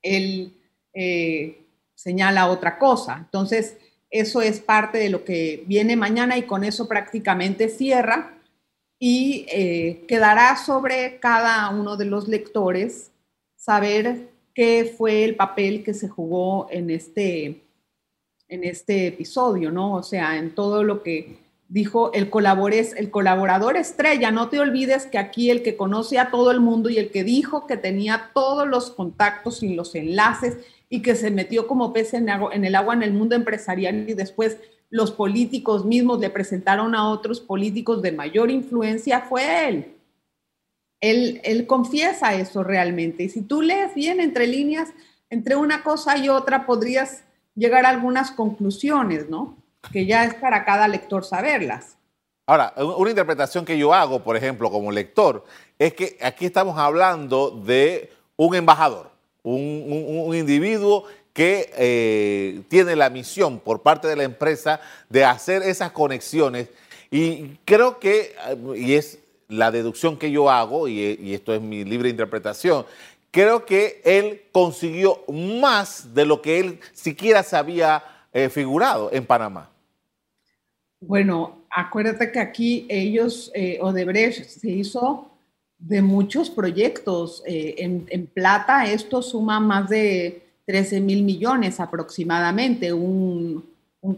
él 0.00 0.54
eh, 0.94 1.60
señala 1.96 2.48
otra 2.48 2.78
cosa. 2.78 3.16
Entonces, 3.18 3.76
eso 4.08 4.40
es 4.42 4.60
parte 4.60 4.98
de 4.98 5.08
lo 5.08 5.24
que 5.24 5.64
viene 5.66 5.96
mañana 5.96 6.38
y 6.38 6.44
con 6.44 6.62
eso 6.62 6.86
prácticamente 6.86 7.68
cierra 7.68 8.32
y 9.00 9.44
eh, 9.52 10.04
quedará 10.06 10.54
sobre 10.54 11.18
cada 11.18 11.68
uno 11.70 11.96
de 11.96 12.04
los 12.04 12.28
lectores 12.28 13.10
saber 13.56 14.28
qué 14.54 14.94
fue 14.96 15.24
el 15.24 15.34
papel 15.34 15.82
que 15.82 15.94
se 15.94 16.08
jugó 16.08 16.68
en 16.70 16.90
este, 16.90 17.60
en 18.46 18.62
este 18.62 19.08
episodio, 19.08 19.72
¿no? 19.72 19.94
O 19.94 20.04
sea, 20.04 20.36
en 20.36 20.54
todo 20.54 20.84
lo 20.84 21.02
que 21.02 21.41
dijo 21.72 22.12
el, 22.12 22.30
el 22.96 23.10
colaborador 23.10 23.78
estrella, 23.78 24.30
no 24.30 24.50
te 24.50 24.60
olvides 24.60 25.06
que 25.06 25.16
aquí 25.16 25.48
el 25.48 25.62
que 25.62 25.74
conoce 25.74 26.18
a 26.18 26.30
todo 26.30 26.50
el 26.50 26.60
mundo 26.60 26.90
y 26.90 26.98
el 26.98 27.10
que 27.10 27.24
dijo 27.24 27.66
que 27.66 27.78
tenía 27.78 28.30
todos 28.34 28.68
los 28.68 28.90
contactos 28.90 29.62
y 29.62 29.74
los 29.74 29.94
enlaces 29.94 30.58
y 30.90 31.00
que 31.00 31.14
se 31.14 31.30
metió 31.30 31.66
como 31.66 31.94
pez 31.94 32.12
en 32.12 32.28
el 32.28 32.74
agua 32.74 32.92
en 32.92 33.02
el 33.02 33.14
mundo 33.14 33.34
empresarial 33.34 34.06
y 34.06 34.12
después 34.12 34.58
los 34.90 35.12
políticos 35.12 35.86
mismos 35.86 36.20
le 36.20 36.28
presentaron 36.28 36.94
a 36.94 37.08
otros 37.08 37.40
políticos 37.40 38.02
de 38.02 38.12
mayor 38.12 38.50
influencia, 38.50 39.22
fue 39.22 39.66
él. 39.66 39.94
Él, 41.00 41.40
él 41.42 41.66
confiesa 41.66 42.34
eso 42.34 42.62
realmente. 42.62 43.22
Y 43.22 43.28
si 43.30 43.40
tú 43.40 43.62
lees 43.62 43.94
bien 43.94 44.20
entre 44.20 44.46
líneas, 44.46 44.90
entre 45.30 45.56
una 45.56 45.82
cosa 45.82 46.18
y 46.18 46.28
otra, 46.28 46.66
podrías 46.66 47.24
llegar 47.54 47.86
a 47.86 47.88
algunas 47.88 48.30
conclusiones, 48.30 49.30
¿no? 49.30 49.61
Que 49.90 50.06
ya 50.06 50.24
es 50.24 50.34
para 50.34 50.64
cada 50.64 50.86
lector 50.88 51.24
saberlas. 51.24 51.96
Ahora, 52.46 52.74
una 52.76 53.10
interpretación 53.10 53.64
que 53.64 53.78
yo 53.78 53.94
hago, 53.94 54.22
por 54.22 54.36
ejemplo, 54.36 54.70
como 54.70 54.90
lector, 54.90 55.44
es 55.78 55.94
que 55.94 56.18
aquí 56.20 56.46
estamos 56.46 56.76
hablando 56.76 57.50
de 57.50 58.12
un 58.36 58.54
embajador, 58.54 59.10
un, 59.42 60.34
individuo 60.34 61.04
que 61.32 61.72
eh, 61.76 62.62
tiene 62.68 62.96
la 62.96 63.10
misión 63.10 63.58
por 63.58 63.82
parte 63.82 64.08
de 64.08 64.16
la 64.16 64.24
empresa 64.24 64.80
de 65.08 65.24
hacer 65.24 65.62
esas 65.62 65.92
conexiones. 65.92 66.68
Y 67.10 67.58
creo 67.64 67.98
que, 67.98 68.34
y 68.74 68.94
es 68.94 69.18
la 69.48 69.70
deducción 69.70 70.16
que 70.18 70.30
yo 70.30 70.50
hago, 70.50 70.88
y, 70.88 71.32
esto 71.34 71.54
es 71.54 71.60
mi 71.60 71.84
libre 71.84 72.08
interpretación, 72.08 72.84
creo 73.30 73.64
que 73.64 74.00
él 74.04 74.42
consiguió 74.50 75.22
más 75.28 76.14
de 76.14 76.24
lo 76.24 76.42
que 76.42 76.58
él 76.58 76.80
siquiera 76.92 77.42
se 77.42 77.56
había 77.56 78.02
eh, 78.32 78.48
figurado 78.48 79.10
en 79.12 79.26
Panamá. 79.26 79.71
Bueno, 81.04 81.58
acuérdate 81.68 82.30
que 82.30 82.38
aquí 82.38 82.86
ellos, 82.88 83.50
eh, 83.54 83.78
Odebrecht, 83.80 84.44
se 84.44 84.70
hizo 84.70 85.28
de 85.76 86.00
muchos 86.00 86.48
proyectos. 86.48 87.42
Eh, 87.44 87.74
en, 87.78 88.26
plata 88.28 88.86
esto 88.86 89.20
suma 89.20 89.58
más 89.58 89.88
de 89.88 90.42
13 90.64 91.00
mil 91.00 91.24
millones 91.24 91.80
aproximadamente, 91.80 92.92
un, 92.92 93.64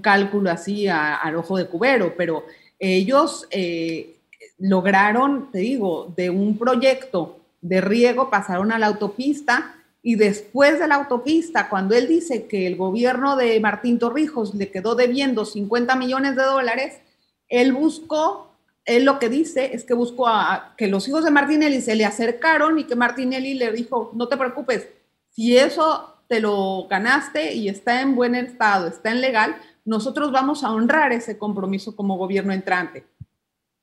cálculo 0.03 0.51
así 0.51 0.89
al 0.89 1.37
ojo 1.37 1.59
de 1.59 1.67
cubero, 1.67 2.15
pero 2.17 2.45
ellos 2.79 3.47
eh, 3.51 4.17
lograron, 4.59 5.51
te 5.51 5.59
digo, 5.59 6.13
de 6.17 6.31
un 6.31 6.57
proyecto 6.57 7.39
de 7.61 7.81
riego 7.81 8.31
pasaron 8.31 8.73
a 8.73 8.79
la 8.79 8.87
autopista 8.87 9.75
y 10.07 10.17
después 10.17 10.79
de 10.79 10.87
la 10.87 10.97
autopista, 10.97 11.71
cuando 11.71 11.95
él 11.95 12.07
dice 12.07 12.47
que 12.47 12.67
el 12.67 12.77
gobierno 12.77 13.37
de 13.37 13.59
Martín 13.59 13.99
Torrijos 13.99 14.55
le 14.55 14.71
quedó 14.71 14.95
debiendo 14.95 15.47
50 15.47 15.97
millones 15.97 16.37
de 16.37 16.43
dólares, 16.43 17.01
él 17.49 17.73
buscó, 17.73 18.51
él 18.85 19.07
lo 19.07 19.19
que 19.19 19.31
dice 19.31 19.75
es 19.75 19.83
que 19.83 19.95
buscó 19.95 20.29
a, 20.29 20.75
que 20.77 20.89
los 20.89 21.09
hijos 21.09 21.25
de 21.25 21.31
Martinelli 21.31 21.81
se 21.81 21.95
le 21.95 22.05
acercaron 22.05 22.79
y 22.79 22.85
que 22.85 22.97
Martinelli 22.97 23.55
le 23.55 23.73
dijo, 23.73 24.11
no 24.15 24.29
te 24.29 24.37
preocupes, 24.37 24.89
si 25.31 25.57
eso 25.57 26.15
te 26.29 26.39
lo 26.39 26.87
ganaste 26.87 27.55
y 27.55 27.71
está 27.71 28.03
en 28.03 28.15
buen 28.15 28.35
estado, 28.35 28.89
está 28.89 29.11
en 29.11 29.23
legal, 29.23 29.57
nosotros 29.87 30.31
vamos 30.31 30.65
a 30.65 30.73
honrar 30.73 31.13
ese 31.13 31.39
compromiso 31.39 31.97
como 31.97 32.19
gobierno 32.19 32.53
entrante. 32.53 33.07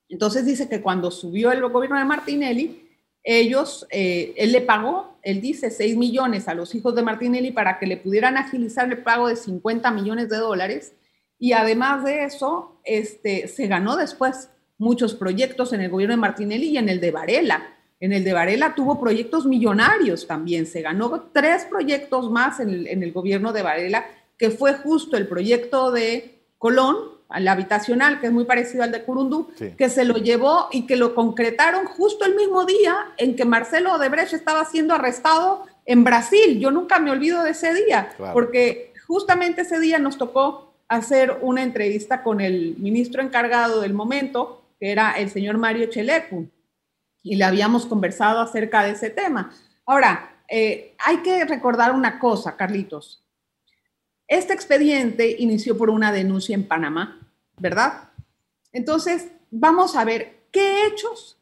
Entonces 0.07 0.45
dice 0.45 0.69
que 0.69 0.81
cuando 0.81 1.09
subió 1.09 1.51
el 1.51 1.67
gobierno 1.67 1.97
de 1.97 2.05
Martinelli, 2.05 2.80
ellos, 3.23 3.87
eh, 3.91 4.33
él 4.37 4.51
le 4.51 4.61
pagó, 4.61 5.15
él 5.21 5.41
dice, 5.41 5.69
6 5.69 5.95
millones 5.97 6.47
a 6.47 6.55
los 6.55 6.73
hijos 6.73 6.95
de 6.95 7.03
Martinelli 7.03 7.51
para 7.51 7.77
que 7.77 7.85
le 7.85 7.97
pudieran 7.97 8.37
agilizar 8.37 8.91
el 8.91 9.03
pago 9.03 9.27
de 9.27 9.35
50 9.35 9.91
millones 9.91 10.29
de 10.29 10.37
dólares. 10.37 10.93
Y 11.37 11.53
además 11.53 12.03
de 12.03 12.23
eso, 12.23 12.79
este, 12.83 13.47
se 13.47 13.67
ganó 13.67 13.95
después 13.95 14.49
muchos 14.77 15.13
proyectos 15.13 15.73
en 15.73 15.81
el 15.81 15.91
gobierno 15.91 16.15
de 16.15 16.21
Martinelli 16.21 16.69
y 16.69 16.77
en 16.77 16.89
el 16.89 16.99
de 16.99 17.11
Varela. 17.11 17.75
En 17.99 18.13
el 18.13 18.23
de 18.23 18.33
Varela 18.33 18.73
tuvo 18.73 18.99
proyectos 18.99 19.45
millonarios 19.45 20.25
también. 20.25 20.65
Se 20.65 20.81
ganó 20.81 21.29
tres 21.31 21.65
proyectos 21.65 22.31
más 22.31 22.59
en 22.59 22.69
el, 22.69 22.87
en 22.87 23.03
el 23.03 23.11
gobierno 23.11 23.53
de 23.53 23.61
Varela, 23.61 24.05
que 24.37 24.49
fue 24.49 24.73
justo 24.73 25.17
el 25.17 25.27
proyecto 25.27 25.91
de 25.91 26.41
Colón, 26.57 27.10
al 27.31 27.47
habitacional, 27.47 28.19
que 28.19 28.27
es 28.27 28.33
muy 28.33 28.45
parecido 28.45 28.83
al 28.83 28.91
de 28.91 29.03
Curundú, 29.03 29.51
que 29.77 29.89
se 29.89 30.05
lo 30.05 30.15
llevó 30.15 30.67
y 30.71 30.85
que 30.85 30.95
lo 30.95 31.15
concretaron 31.15 31.85
justo 31.85 32.25
el 32.25 32.35
mismo 32.35 32.65
día 32.65 33.07
en 33.17 33.35
que 33.35 33.45
Marcelo 33.45 33.93
Odebrecht 33.93 34.33
estaba 34.33 34.65
siendo 34.65 34.93
arrestado 34.93 35.65
en 35.85 36.03
Brasil. 36.03 36.59
Yo 36.59 36.71
nunca 36.71 36.99
me 36.99 37.11
olvido 37.11 37.43
de 37.43 37.51
ese 37.51 37.73
día, 37.73 38.09
porque 38.33 38.93
justamente 39.07 39.61
ese 39.61 39.79
día 39.79 39.99
nos 39.99 40.17
tocó 40.17 40.73
hacer 40.87 41.37
una 41.41 41.63
entrevista 41.63 42.21
con 42.21 42.41
el 42.41 42.75
ministro 42.77 43.21
encargado 43.21 43.81
del 43.81 43.93
momento, 43.93 44.63
que 44.79 44.91
era 44.91 45.11
el 45.13 45.29
señor 45.29 45.57
Mario 45.57 45.87
Chelecu, 45.87 46.49
y 47.23 47.35
le 47.35 47.45
habíamos 47.45 47.85
conversado 47.85 48.41
acerca 48.41 48.83
de 48.83 48.91
ese 48.91 49.09
tema. 49.09 49.53
Ahora, 49.85 50.43
eh, 50.49 50.95
hay 50.99 51.17
que 51.17 51.45
recordar 51.45 51.93
una 51.93 52.19
cosa, 52.19 52.57
Carlitos. 52.57 53.23
Este 54.27 54.53
expediente 54.53 55.35
inició 55.39 55.77
por 55.77 55.89
una 55.89 56.11
denuncia 56.11 56.55
en 56.55 56.67
Panamá, 56.67 57.20
¿verdad? 57.61 58.09
Entonces, 58.73 59.27
vamos 59.51 59.95
a 59.95 60.03
ver 60.03 60.39
qué 60.51 60.87
hechos 60.87 61.37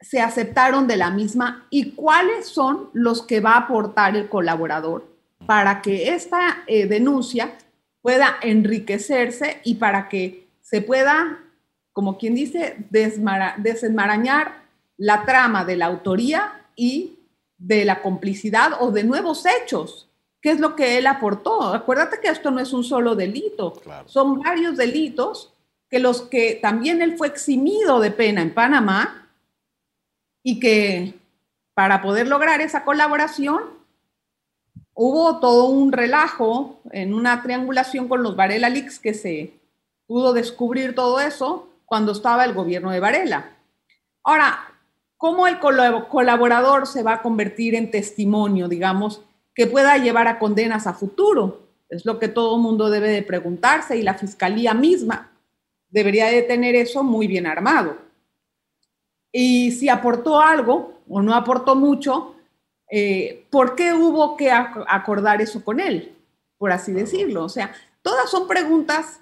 se 0.00 0.20
aceptaron 0.20 0.86
de 0.88 0.96
la 0.96 1.10
misma 1.10 1.66
y 1.70 1.92
cuáles 1.92 2.48
son 2.48 2.90
los 2.92 3.22
que 3.22 3.40
va 3.40 3.52
a 3.52 3.58
aportar 3.58 4.16
el 4.16 4.28
colaborador 4.28 5.06
para 5.46 5.80
que 5.80 6.12
esta 6.12 6.64
eh, 6.66 6.86
denuncia 6.86 7.56
pueda 8.02 8.36
enriquecerse 8.42 9.60
y 9.62 9.76
para 9.76 10.08
que 10.08 10.48
se 10.60 10.82
pueda, 10.82 11.38
como 11.92 12.18
quien 12.18 12.34
dice, 12.34 12.76
desenmarañar 12.90 14.64
la 14.96 15.24
trama 15.24 15.64
de 15.64 15.76
la 15.76 15.86
autoría 15.86 16.66
y 16.74 17.20
de 17.56 17.84
la 17.84 18.02
complicidad 18.02 18.72
o 18.80 18.90
de 18.90 19.04
nuevos 19.04 19.44
hechos 19.46 20.10
¿Qué 20.44 20.50
es 20.50 20.60
lo 20.60 20.76
que 20.76 20.98
él 20.98 21.06
aportó? 21.06 21.72
Acuérdate 21.72 22.20
que 22.20 22.28
esto 22.28 22.50
no 22.50 22.60
es 22.60 22.74
un 22.74 22.84
solo 22.84 23.16
delito, 23.16 23.80
son 24.04 24.40
varios 24.40 24.76
delitos 24.76 25.54
que 25.88 25.98
los 25.98 26.20
que 26.20 26.58
también 26.60 27.00
él 27.00 27.16
fue 27.16 27.28
eximido 27.28 27.98
de 27.98 28.10
pena 28.10 28.42
en 28.42 28.52
Panamá 28.52 29.26
y 30.42 30.60
que 30.60 31.14
para 31.72 32.02
poder 32.02 32.28
lograr 32.28 32.60
esa 32.60 32.84
colaboración 32.84 33.62
hubo 34.92 35.40
todo 35.40 35.64
un 35.64 35.92
relajo 35.92 36.78
en 36.92 37.14
una 37.14 37.42
triangulación 37.42 38.06
con 38.06 38.22
los 38.22 38.36
Varela 38.36 38.68
Leaks 38.68 38.98
que 38.98 39.14
se 39.14 39.54
pudo 40.06 40.34
descubrir 40.34 40.94
todo 40.94 41.20
eso 41.20 41.70
cuando 41.86 42.12
estaba 42.12 42.44
el 42.44 42.52
gobierno 42.52 42.90
de 42.90 43.00
Varela. 43.00 43.56
Ahora, 44.22 44.58
¿cómo 45.16 45.46
el 45.46 45.58
colaborador 45.58 46.86
se 46.86 47.02
va 47.02 47.14
a 47.14 47.22
convertir 47.22 47.74
en 47.74 47.90
testimonio, 47.90 48.68
digamos, 48.68 49.22
que 49.54 49.66
pueda 49.66 49.96
llevar 49.98 50.28
a 50.28 50.38
condenas 50.38 50.86
a 50.86 50.94
futuro. 50.94 51.62
Es 51.88 52.04
lo 52.04 52.18
que 52.18 52.28
todo 52.28 52.58
mundo 52.58 52.90
debe 52.90 53.08
de 53.08 53.22
preguntarse 53.22 53.96
y 53.96 54.02
la 54.02 54.14
fiscalía 54.14 54.74
misma 54.74 55.30
debería 55.90 56.26
de 56.26 56.42
tener 56.42 56.74
eso 56.74 57.04
muy 57.04 57.26
bien 57.26 57.46
armado. 57.46 57.96
Y 59.30 59.72
si 59.72 59.88
aportó 59.88 60.40
algo 60.40 60.94
o 61.08 61.22
no 61.22 61.34
aportó 61.34 61.76
mucho, 61.76 62.34
eh, 62.90 63.46
¿por 63.50 63.74
qué 63.74 63.92
hubo 63.94 64.36
que 64.36 64.50
acordar 64.50 65.40
eso 65.40 65.64
con 65.64 65.80
él? 65.80 66.14
Por 66.58 66.72
así 66.72 66.92
decirlo. 66.92 67.44
O 67.44 67.48
sea, 67.48 67.72
todas 68.02 68.30
son 68.30 68.48
preguntas 68.48 69.20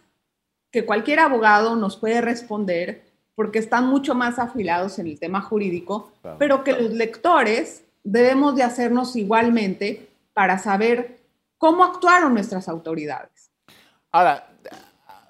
que 0.70 0.86
cualquier 0.86 1.20
abogado 1.20 1.76
nos 1.76 1.96
puede 1.96 2.20
responder 2.20 3.04
porque 3.34 3.58
están 3.58 3.86
mucho 3.86 4.14
más 4.14 4.38
afilados 4.38 4.98
en 4.98 5.06
el 5.06 5.18
tema 5.18 5.40
jurídico, 5.40 6.10
pero 6.38 6.64
que 6.64 6.72
los 6.72 6.92
lectores 6.92 7.84
debemos 8.04 8.56
de 8.56 8.62
hacernos 8.62 9.16
igualmente 9.16 10.08
para 10.32 10.58
saber 10.58 11.20
cómo 11.58 11.84
actuaron 11.84 12.34
nuestras 12.34 12.68
autoridades. 12.68 13.50
Ahora, 14.10 14.48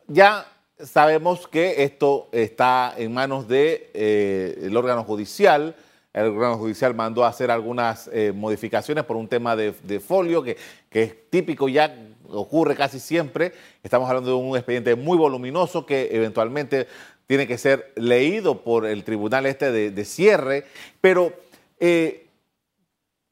ya 0.06 0.46
sabemos 0.78 1.46
que 1.46 1.84
esto 1.84 2.28
está 2.32 2.94
en 2.96 3.12
manos 3.12 3.46
del 3.48 3.90
de, 3.90 3.90
eh, 3.94 4.72
órgano 4.74 5.04
judicial. 5.04 5.76
El 6.12 6.26
órgano 6.26 6.58
judicial 6.58 6.94
mandó 6.94 7.24
a 7.24 7.28
hacer 7.28 7.50
algunas 7.50 8.10
eh, 8.12 8.32
modificaciones 8.34 9.04
por 9.04 9.16
un 9.16 9.28
tema 9.28 9.56
de, 9.56 10.00
folio 10.00 10.42
que, 10.42 10.56
que, 10.90 11.02
es 11.02 11.30
típico 11.30 11.68
ya, 11.68 11.94
ocurre 12.28 12.76
casi 12.76 13.00
siempre. 13.00 13.52
Estamos 13.82 14.08
hablando 14.08 14.30
de 14.30 14.36
un 14.36 14.56
expediente 14.56 14.94
muy 14.94 15.16
voluminoso 15.16 15.86
que 15.86 16.08
eventualmente 16.12 16.86
tiene 17.26 17.46
que 17.46 17.56
ser 17.56 17.92
leído 17.96 18.62
por 18.62 18.84
el 18.84 19.04
tribunal 19.04 19.46
este 19.46 19.70
de, 19.72 20.04
cierre, 20.04 20.64
pero 21.00 21.32
eh, 21.80 22.21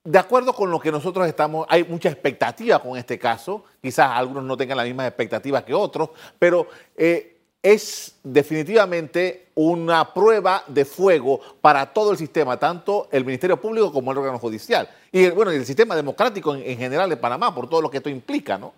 de 0.05 0.19
acuerdo 0.19 0.55
con 0.55 0.71
lo 0.71 0.81
que 0.81 0.91
nosotros 0.91 1.27
estamos, 1.27 1.67
hay 1.69 1.85
mucha 1.85 2.09
expectativa 2.09 2.81
con 2.81 2.97
este 2.97 3.19
caso, 3.19 3.65
quizás 3.83 4.11
algunos 4.13 4.45
no 4.45 4.57
tengan 4.57 4.79
las 4.79 4.87
mismas 4.87 5.07
expectativas 5.07 5.63
que 5.63 5.75
otros, 5.75 6.11
pero 6.39 6.69
eh, 6.97 7.37
es 7.63 8.17
definitivamente 8.23 9.49
una 9.55 10.15
prueba 10.15 10.65
de 10.67 10.87
fuego 10.87 11.41
para 11.61 11.93
todo 11.93 12.13
el 12.13 12.17
sistema, 12.17 12.59
tanto 12.59 13.09
el 13.13 13.27
Ministerio 13.27 13.61
Público 13.61 13.93
como 13.93 14.13
el 14.13 14.19
órgano 14.19 14.39
judicial. 14.39 14.89
Y 15.13 15.29
bueno, 15.31 15.51
el 15.51 15.67
sistema 15.67 15.95
democrático 15.95 16.55
en, 16.55 16.63
en 16.63 16.79
general 16.79 17.11
de 17.11 17.19
Panamá, 17.19 17.55
por 17.55 17.69
todo 17.69 17.83
lo 17.83 17.91
que 17.91 17.99
esto 17.99 18.09
implica, 18.09 18.57
¿no? 18.57 18.73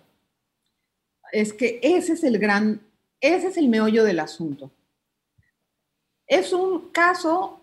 Es 1.31 1.53
que 1.53 1.79
ese 1.81 2.13
es 2.13 2.23
el 2.25 2.37
gran, 2.37 2.81
ese 3.21 3.47
es 3.47 3.57
el 3.57 3.69
meollo 3.69 4.03
del 4.03 4.19
asunto. 4.19 4.69
Es 6.27 6.51
un 6.51 6.89
caso 6.89 7.62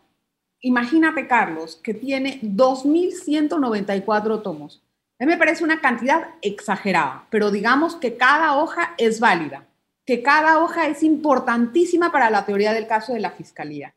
imagínate, 0.61 1.27
Carlos, 1.27 1.81
que 1.83 1.95
tiene 1.95 2.41
2.194 2.43 4.43
tomos. 4.43 4.83
A 5.19 5.25
mí 5.25 5.33
me 5.33 5.39
parece 5.39 5.65
una 5.65 5.81
cantidad 5.81 6.29
exagerada, 6.41 7.27
pero 7.31 7.51
digamos 7.51 7.97
que 7.97 8.17
cada 8.17 8.57
hoja 8.57 8.95
es 8.97 9.21
válida, 9.21 9.67
que 10.07 10.23
cada 10.23 10.63
hoja 10.63 10.89
es 10.89 11.03
importantísima 11.03 12.11
para 12.11 12.31
la 12.31 12.47
teoría 12.47 12.73
del 12.73 12.87
caso 12.87 13.13
de 13.13 13.21
la 13.21 13.33
Fiscalía. 13.33 13.95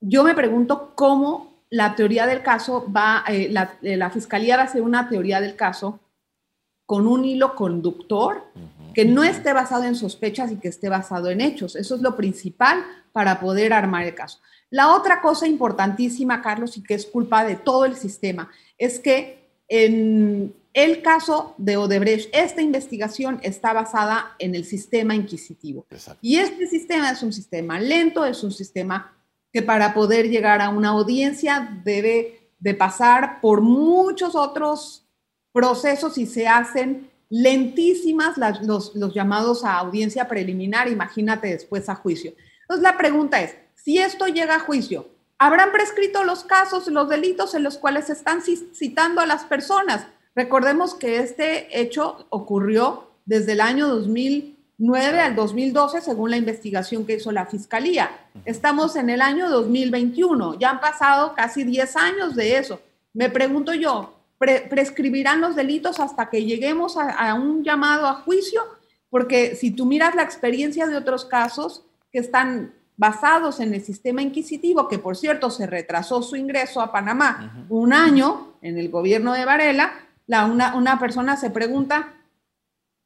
Yo 0.00 0.22
me 0.22 0.34
pregunto 0.34 0.92
cómo 0.94 1.64
la 1.68 1.94
teoría 1.94 2.26
del 2.26 2.42
caso 2.42 2.90
va, 2.90 3.24
eh, 3.28 3.48
la, 3.50 3.78
eh, 3.82 3.96
la, 3.96 4.10
Fiscalía 4.10 4.56
va 4.56 4.62
a 4.62 4.66
hacer 4.66 4.82
una 4.82 5.08
teoría 5.08 5.40
del 5.40 5.56
caso 5.56 6.00
con 6.86 7.06
un 7.06 7.24
hilo 7.24 7.54
conductor 7.54 8.44
que 8.94 9.04
no 9.04 9.22
esté 9.22 9.52
basado 9.52 9.84
en 9.84 9.94
sospechas 9.94 10.50
y 10.50 10.56
que 10.56 10.66
esté 10.66 10.88
basado 10.88 11.30
en 11.30 11.40
hechos. 11.40 11.76
Eso 11.76 11.94
es 11.94 12.00
lo 12.00 12.16
principal 12.16 12.84
para 13.12 13.38
poder 13.38 13.72
armar 13.72 14.04
el 14.04 14.16
caso. 14.16 14.40
La 14.70 14.94
otra 14.94 15.20
cosa 15.20 15.46
importantísima, 15.46 16.40
Carlos, 16.40 16.76
y 16.76 16.82
que 16.82 16.94
es 16.94 17.04
culpa 17.04 17.44
de 17.44 17.56
todo 17.56 17.84
el 17.84 17.96
sistema, 17.96 18.50
es 18.78 18.98
que 18.98 19.40
en 19.68 20.54
el 20.72 21.02
caso 21.02 21.54
de 21.58 21.76
Odebrecht, 21.76 22.28
esta 22.32 22.62
investigación 22.62 23.40
está 23.42 23.72
basada 23.72 24.36
en 24.38 24.54
el 24.54 24.64
sistema 24.64 25.14
inquisitivo. 25.14 25.86
Y 26.20 26.36
este 26.36 26.68
sistema 26.68 27.10
es 27.10 27.22
un 27.22 27.32
sistema 27.32 27.80
lento, 27.80 28.24
es 28.24 28.42
un 28.44 28.52
sistema 28.52 29.12
que 29.52 29.62
para 29.62 29.92
poder 29.92 30.28
llegar 30.28 30.60
a 30.60 30.68
una 30.68 30.90
audiencia 30.90 31.80
debe 31.84 32.50
de 32.60 32.74
pasar 32.74 33.40
por 33.40 33.60
muchos 33.60 34.36
otros 34.36 35.04
procesos 35.52 36.16
y 36.18 36.26
se 36.26 36.46
hacen 36.46 37.10
lentísimas 37.28 38.36
los, 38.62 38.94
los 38.94 39.14
llamados 39.14 39.64
a 39.64 39.78
audiencia 39.78 40.28
preliminar, 40.28 40.88
imagínate 40.88 41.48
después 41.48 41.88
a 41.88 41.96
juicio. 41.96 42.32
Entonces 42.62 42.82
la 42.82 42.96
pregunta 42.96 43.40
es, 43.40 43.56
si 43.84 43.98
esto 43.98 44.26
llega 44.26 44.56
a 44.56 44.60
juicio, 44.60 45.08
¿habrán 45.38 45.72
prescrito 45.72 46.24
los 46.24 46.44
casos, 46.44 46.86
los 46.88 47.08
delitos 47.08 47.54
en 47.54 47.62
los 47.62 47.78
cuales 47.78 48.06
se 48.06 48.12
están 48.12 48.42
citando 48.42 49.20
a 49.20 49.26
las 49.26 49.44
personas? 49.44 50.06
Recordemos 50.34 50.94
que 50.94 51.18
este 51.18 51.80
hecho 51.80 52.26
ocurrió 52.30 53.10
desde 53.24 53.52
el 53.52 53.60
año 53.60 53.88
2009 53.88 55.20
al 55.20 55.34
2012, 55.34 56.00
según 56.00 56.30
la 56.30 56.36
investigación 56.36 57.06
que 57.06 57.14
hizo 57.14 57.32
la 57.32 57.46
Fiscalía. 57.46 58.10
Estamos 58.44 58.96
en 58.96 59.10
el 59.10 59.22
año 59.22 59.48
2021, 59.48 60.58
ya 60.58 60.70
han 60.70 60.80
pasado 60.80 61.34
casi 61.34 61.64
10 61.64 61.96
años 61.96 62.36
de 62.36 62.58
eso. 62.58 62.80
Me 63.12 63.28
pregunto 63.28 63.74
yo, 63.74 64.14
¿prescribirán 64.38 65.40
los 65.40 65.56
delitos 65.56 66.00
hasta 66.00 66.30
que 66.30 66.44
lleguemos 66.44 66.96
a, 66.96 67.34
un 67.34 67.64
llamado 67.64 68.06
a 68.06 68.14
juicio? 68.14 68.62
Porque 69.10 69.56
si 69.56 69.70
tú 69.70 69.86
miras 69.86 70.14
la 70.14 70.22
experiencia 70.22 70.86
de 70.86 70.96
otros 70.96 71.24
casos 71.24 71.84
que 72.12 72.18
están 72.18 72.74
basados 73.00 73.60
en 73.60 73.72
el 73.72 73.82
sistema 73.82 74.20
inquisitivo, 74.20 74.86
que 74.86 74.98
por 74.98 75.16
cierto 75.16 75.48
se 75.48 75.66
retrasó 75.66 76.22
su 76.22 76.36
ingreso 76.36 76.82
a 76.82 76.92
Panamá 76.92 77.64
un 77.70 77.94
año 77.94 78.52
en 78.60 78.76
el 78.76 78.90
gobierno 78.90 79.32
de 79.32 79.46
Varela, 79.46 79.94
una, 80.28 80.98
persona 81.00 81.38
se 81.38 81.48
pregunta 81.48 82.12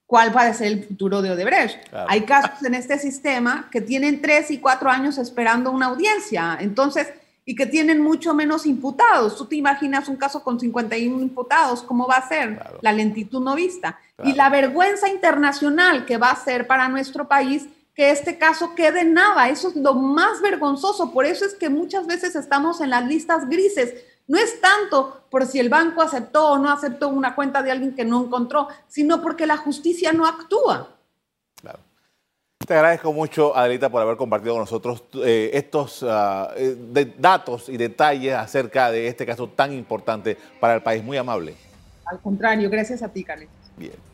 cuál 0.04 0.36
va 0.36 0.42
a 0.42 0.52
ser 0.52 0.66
el 0.66 0.84
futuro 0.84 1.22
de 1.22 1.30
Odebrecht. 1.30 1.78
Hay 2.08 2.22
casos 2.22 2.64
en 2.64 2.74
este 2.74 2.98
sistema 2.98 3.68
que 3.70 3.80
tienen 3.80 4.20
tres 4.20 4.50
y 4.50 4.58
cuatro 4.58 4.90
años 4.90 5.16
esperando 5.16 5.70
una 5.70 5.86
audiencia, 5.86 6.58
entonces, 6.60 7.12
y 7.44 7.54
que 7.54 7.66
tienen 7.66 8.00
mucho 8.00 8.34
menos 8.34 8.66
imputados. 8.66 9.36
Tú 9.36 9.46
te 9.46 9.54
imaginas 9.54 10.08
un 10.08 10.16
caso 10.16 10.42
con 10.42 10.58
51 10.58 11.22
imputados, 11.22 11.84
¿cómo 11.84 12.08
va 12.08 12.16
a 12.16 12.28
ser? 12.28 12.60
La 12.80 12.90
lentitud 12.92 13.40
no 13.44 13.54
vista. 13.54 14.00
Y 14.24 14.32
la 14.32 14.50
vergüenza 14.50 15.08
internacional 15.08 16.04
que 16.04 16.16
va 16.16 16.32
a 16.32 16.44
ser 16.44 16.66
para 16.66 16.88
nuestro 16.88 17.28
país 17.28 17.68
que 17.94 18.10
este 18.10 18.38
caso 18.38 18.74
quede 18.74 19.00
en 19.00 19.14
nada. 19.14 19.48
Eso 19.48 19.68
es 19.68 19.76
lo 19.76 19.94
más 19.94 20.40
vergonzoso. 20.40 21.12
Por 21.12 21.26
eso 21.26 21.44
es 21.44 21.54
que 21.54 21.68
muchas 21.68 22.06
veces 22.06 22.34
estamos 22.34 22.80
en 22.80 22.90
las 22.90 23.06
listas 23.06 23.48
grises 23.48 23.94
no 24.26 24.38
es 24.38 24.60
tanto 24.60 25.24
por 25.30 25.46
si 25.46 25.58
el 25.58 25.68
banco 25.68 26.00
aceptó 26.00 26.52
o 26.52 26.58
no 26.58 26.70
aceptó 26.70 27.08
una 27.08 27.34
cuenta 27.34 27.62
de 27.62 27.70
alguien 27.70 27.94
que 27.94 28.04
no 28.04 28.24
encontró, 28.24 28.68
sino 28.88 29.20
porque 29.20 29.46
la 29.46 29.56
justicia 29.56 30.12
no 30.12 30.26
actúa. 30.26 30.96
Claro. 31.60 31.78
Te 32.66 32.74
agradezco 32.74 33.12
mucho, 33.12 33.54
Adelita, 33.54 33.90
por 33.90 34.00
haber 34.00 34.16
compartido 34.16 34.54
con 34.54 34.60
nosotros 34.60 35.04
eh, 35.22 35.50
estos 35.52 36.02
ah, 36.08 36.50
eh, 36.56 37.14
datos 37.18 37.68
y 37.68 37.76
detalles 37.76 38.34
acerca 38.34 38.90
de 38.90 39.08
este 39.08 39.26
caso 39.26 39.48
tan 39.48 39.72
importante 39.72 40.38
para 40.58 40.76
el 40.76 40.82
país. 40.82 41.04
Muy 41.04 41.18
amable. 41.18 41.54
Al 42.06 42.20
contrario, 42.20 42.70
gracias 42.70 43.02
a 43.02 43.08
ti, 43.08 43.24
Carlitos. 43.24 43.54
Bien. 43.76 44.13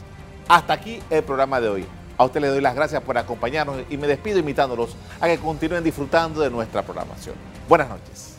Hasta 0.48 0.74
aquí 0.74 1.02
el 1.10 1.24
programa 1.24 1.60
de 1.60 1.70
hoy. 1.70 1.86
A 2.18 2.26
usted 2.26 2.42
le 2.42 2.50
doy 2.50 2.62
las 2.62 2.76
gracias 2.76 3.02
por 3.02 3.18
acompañarnos 3.18 3.78
y 3.90 3.98
me 3.98 4.06
despido 4.06 4.38
invitándolos 4.40 4.96
a 5.22 5.28
que 5.28 5.40
continúen 5.40 5.84
disfrutando 5.84 6.42
de 6.42 6.50
nuestra 6.50 6.82
programación. 6.84 7.36
Buenas 7.68 7.90
noches. 7.90 8.36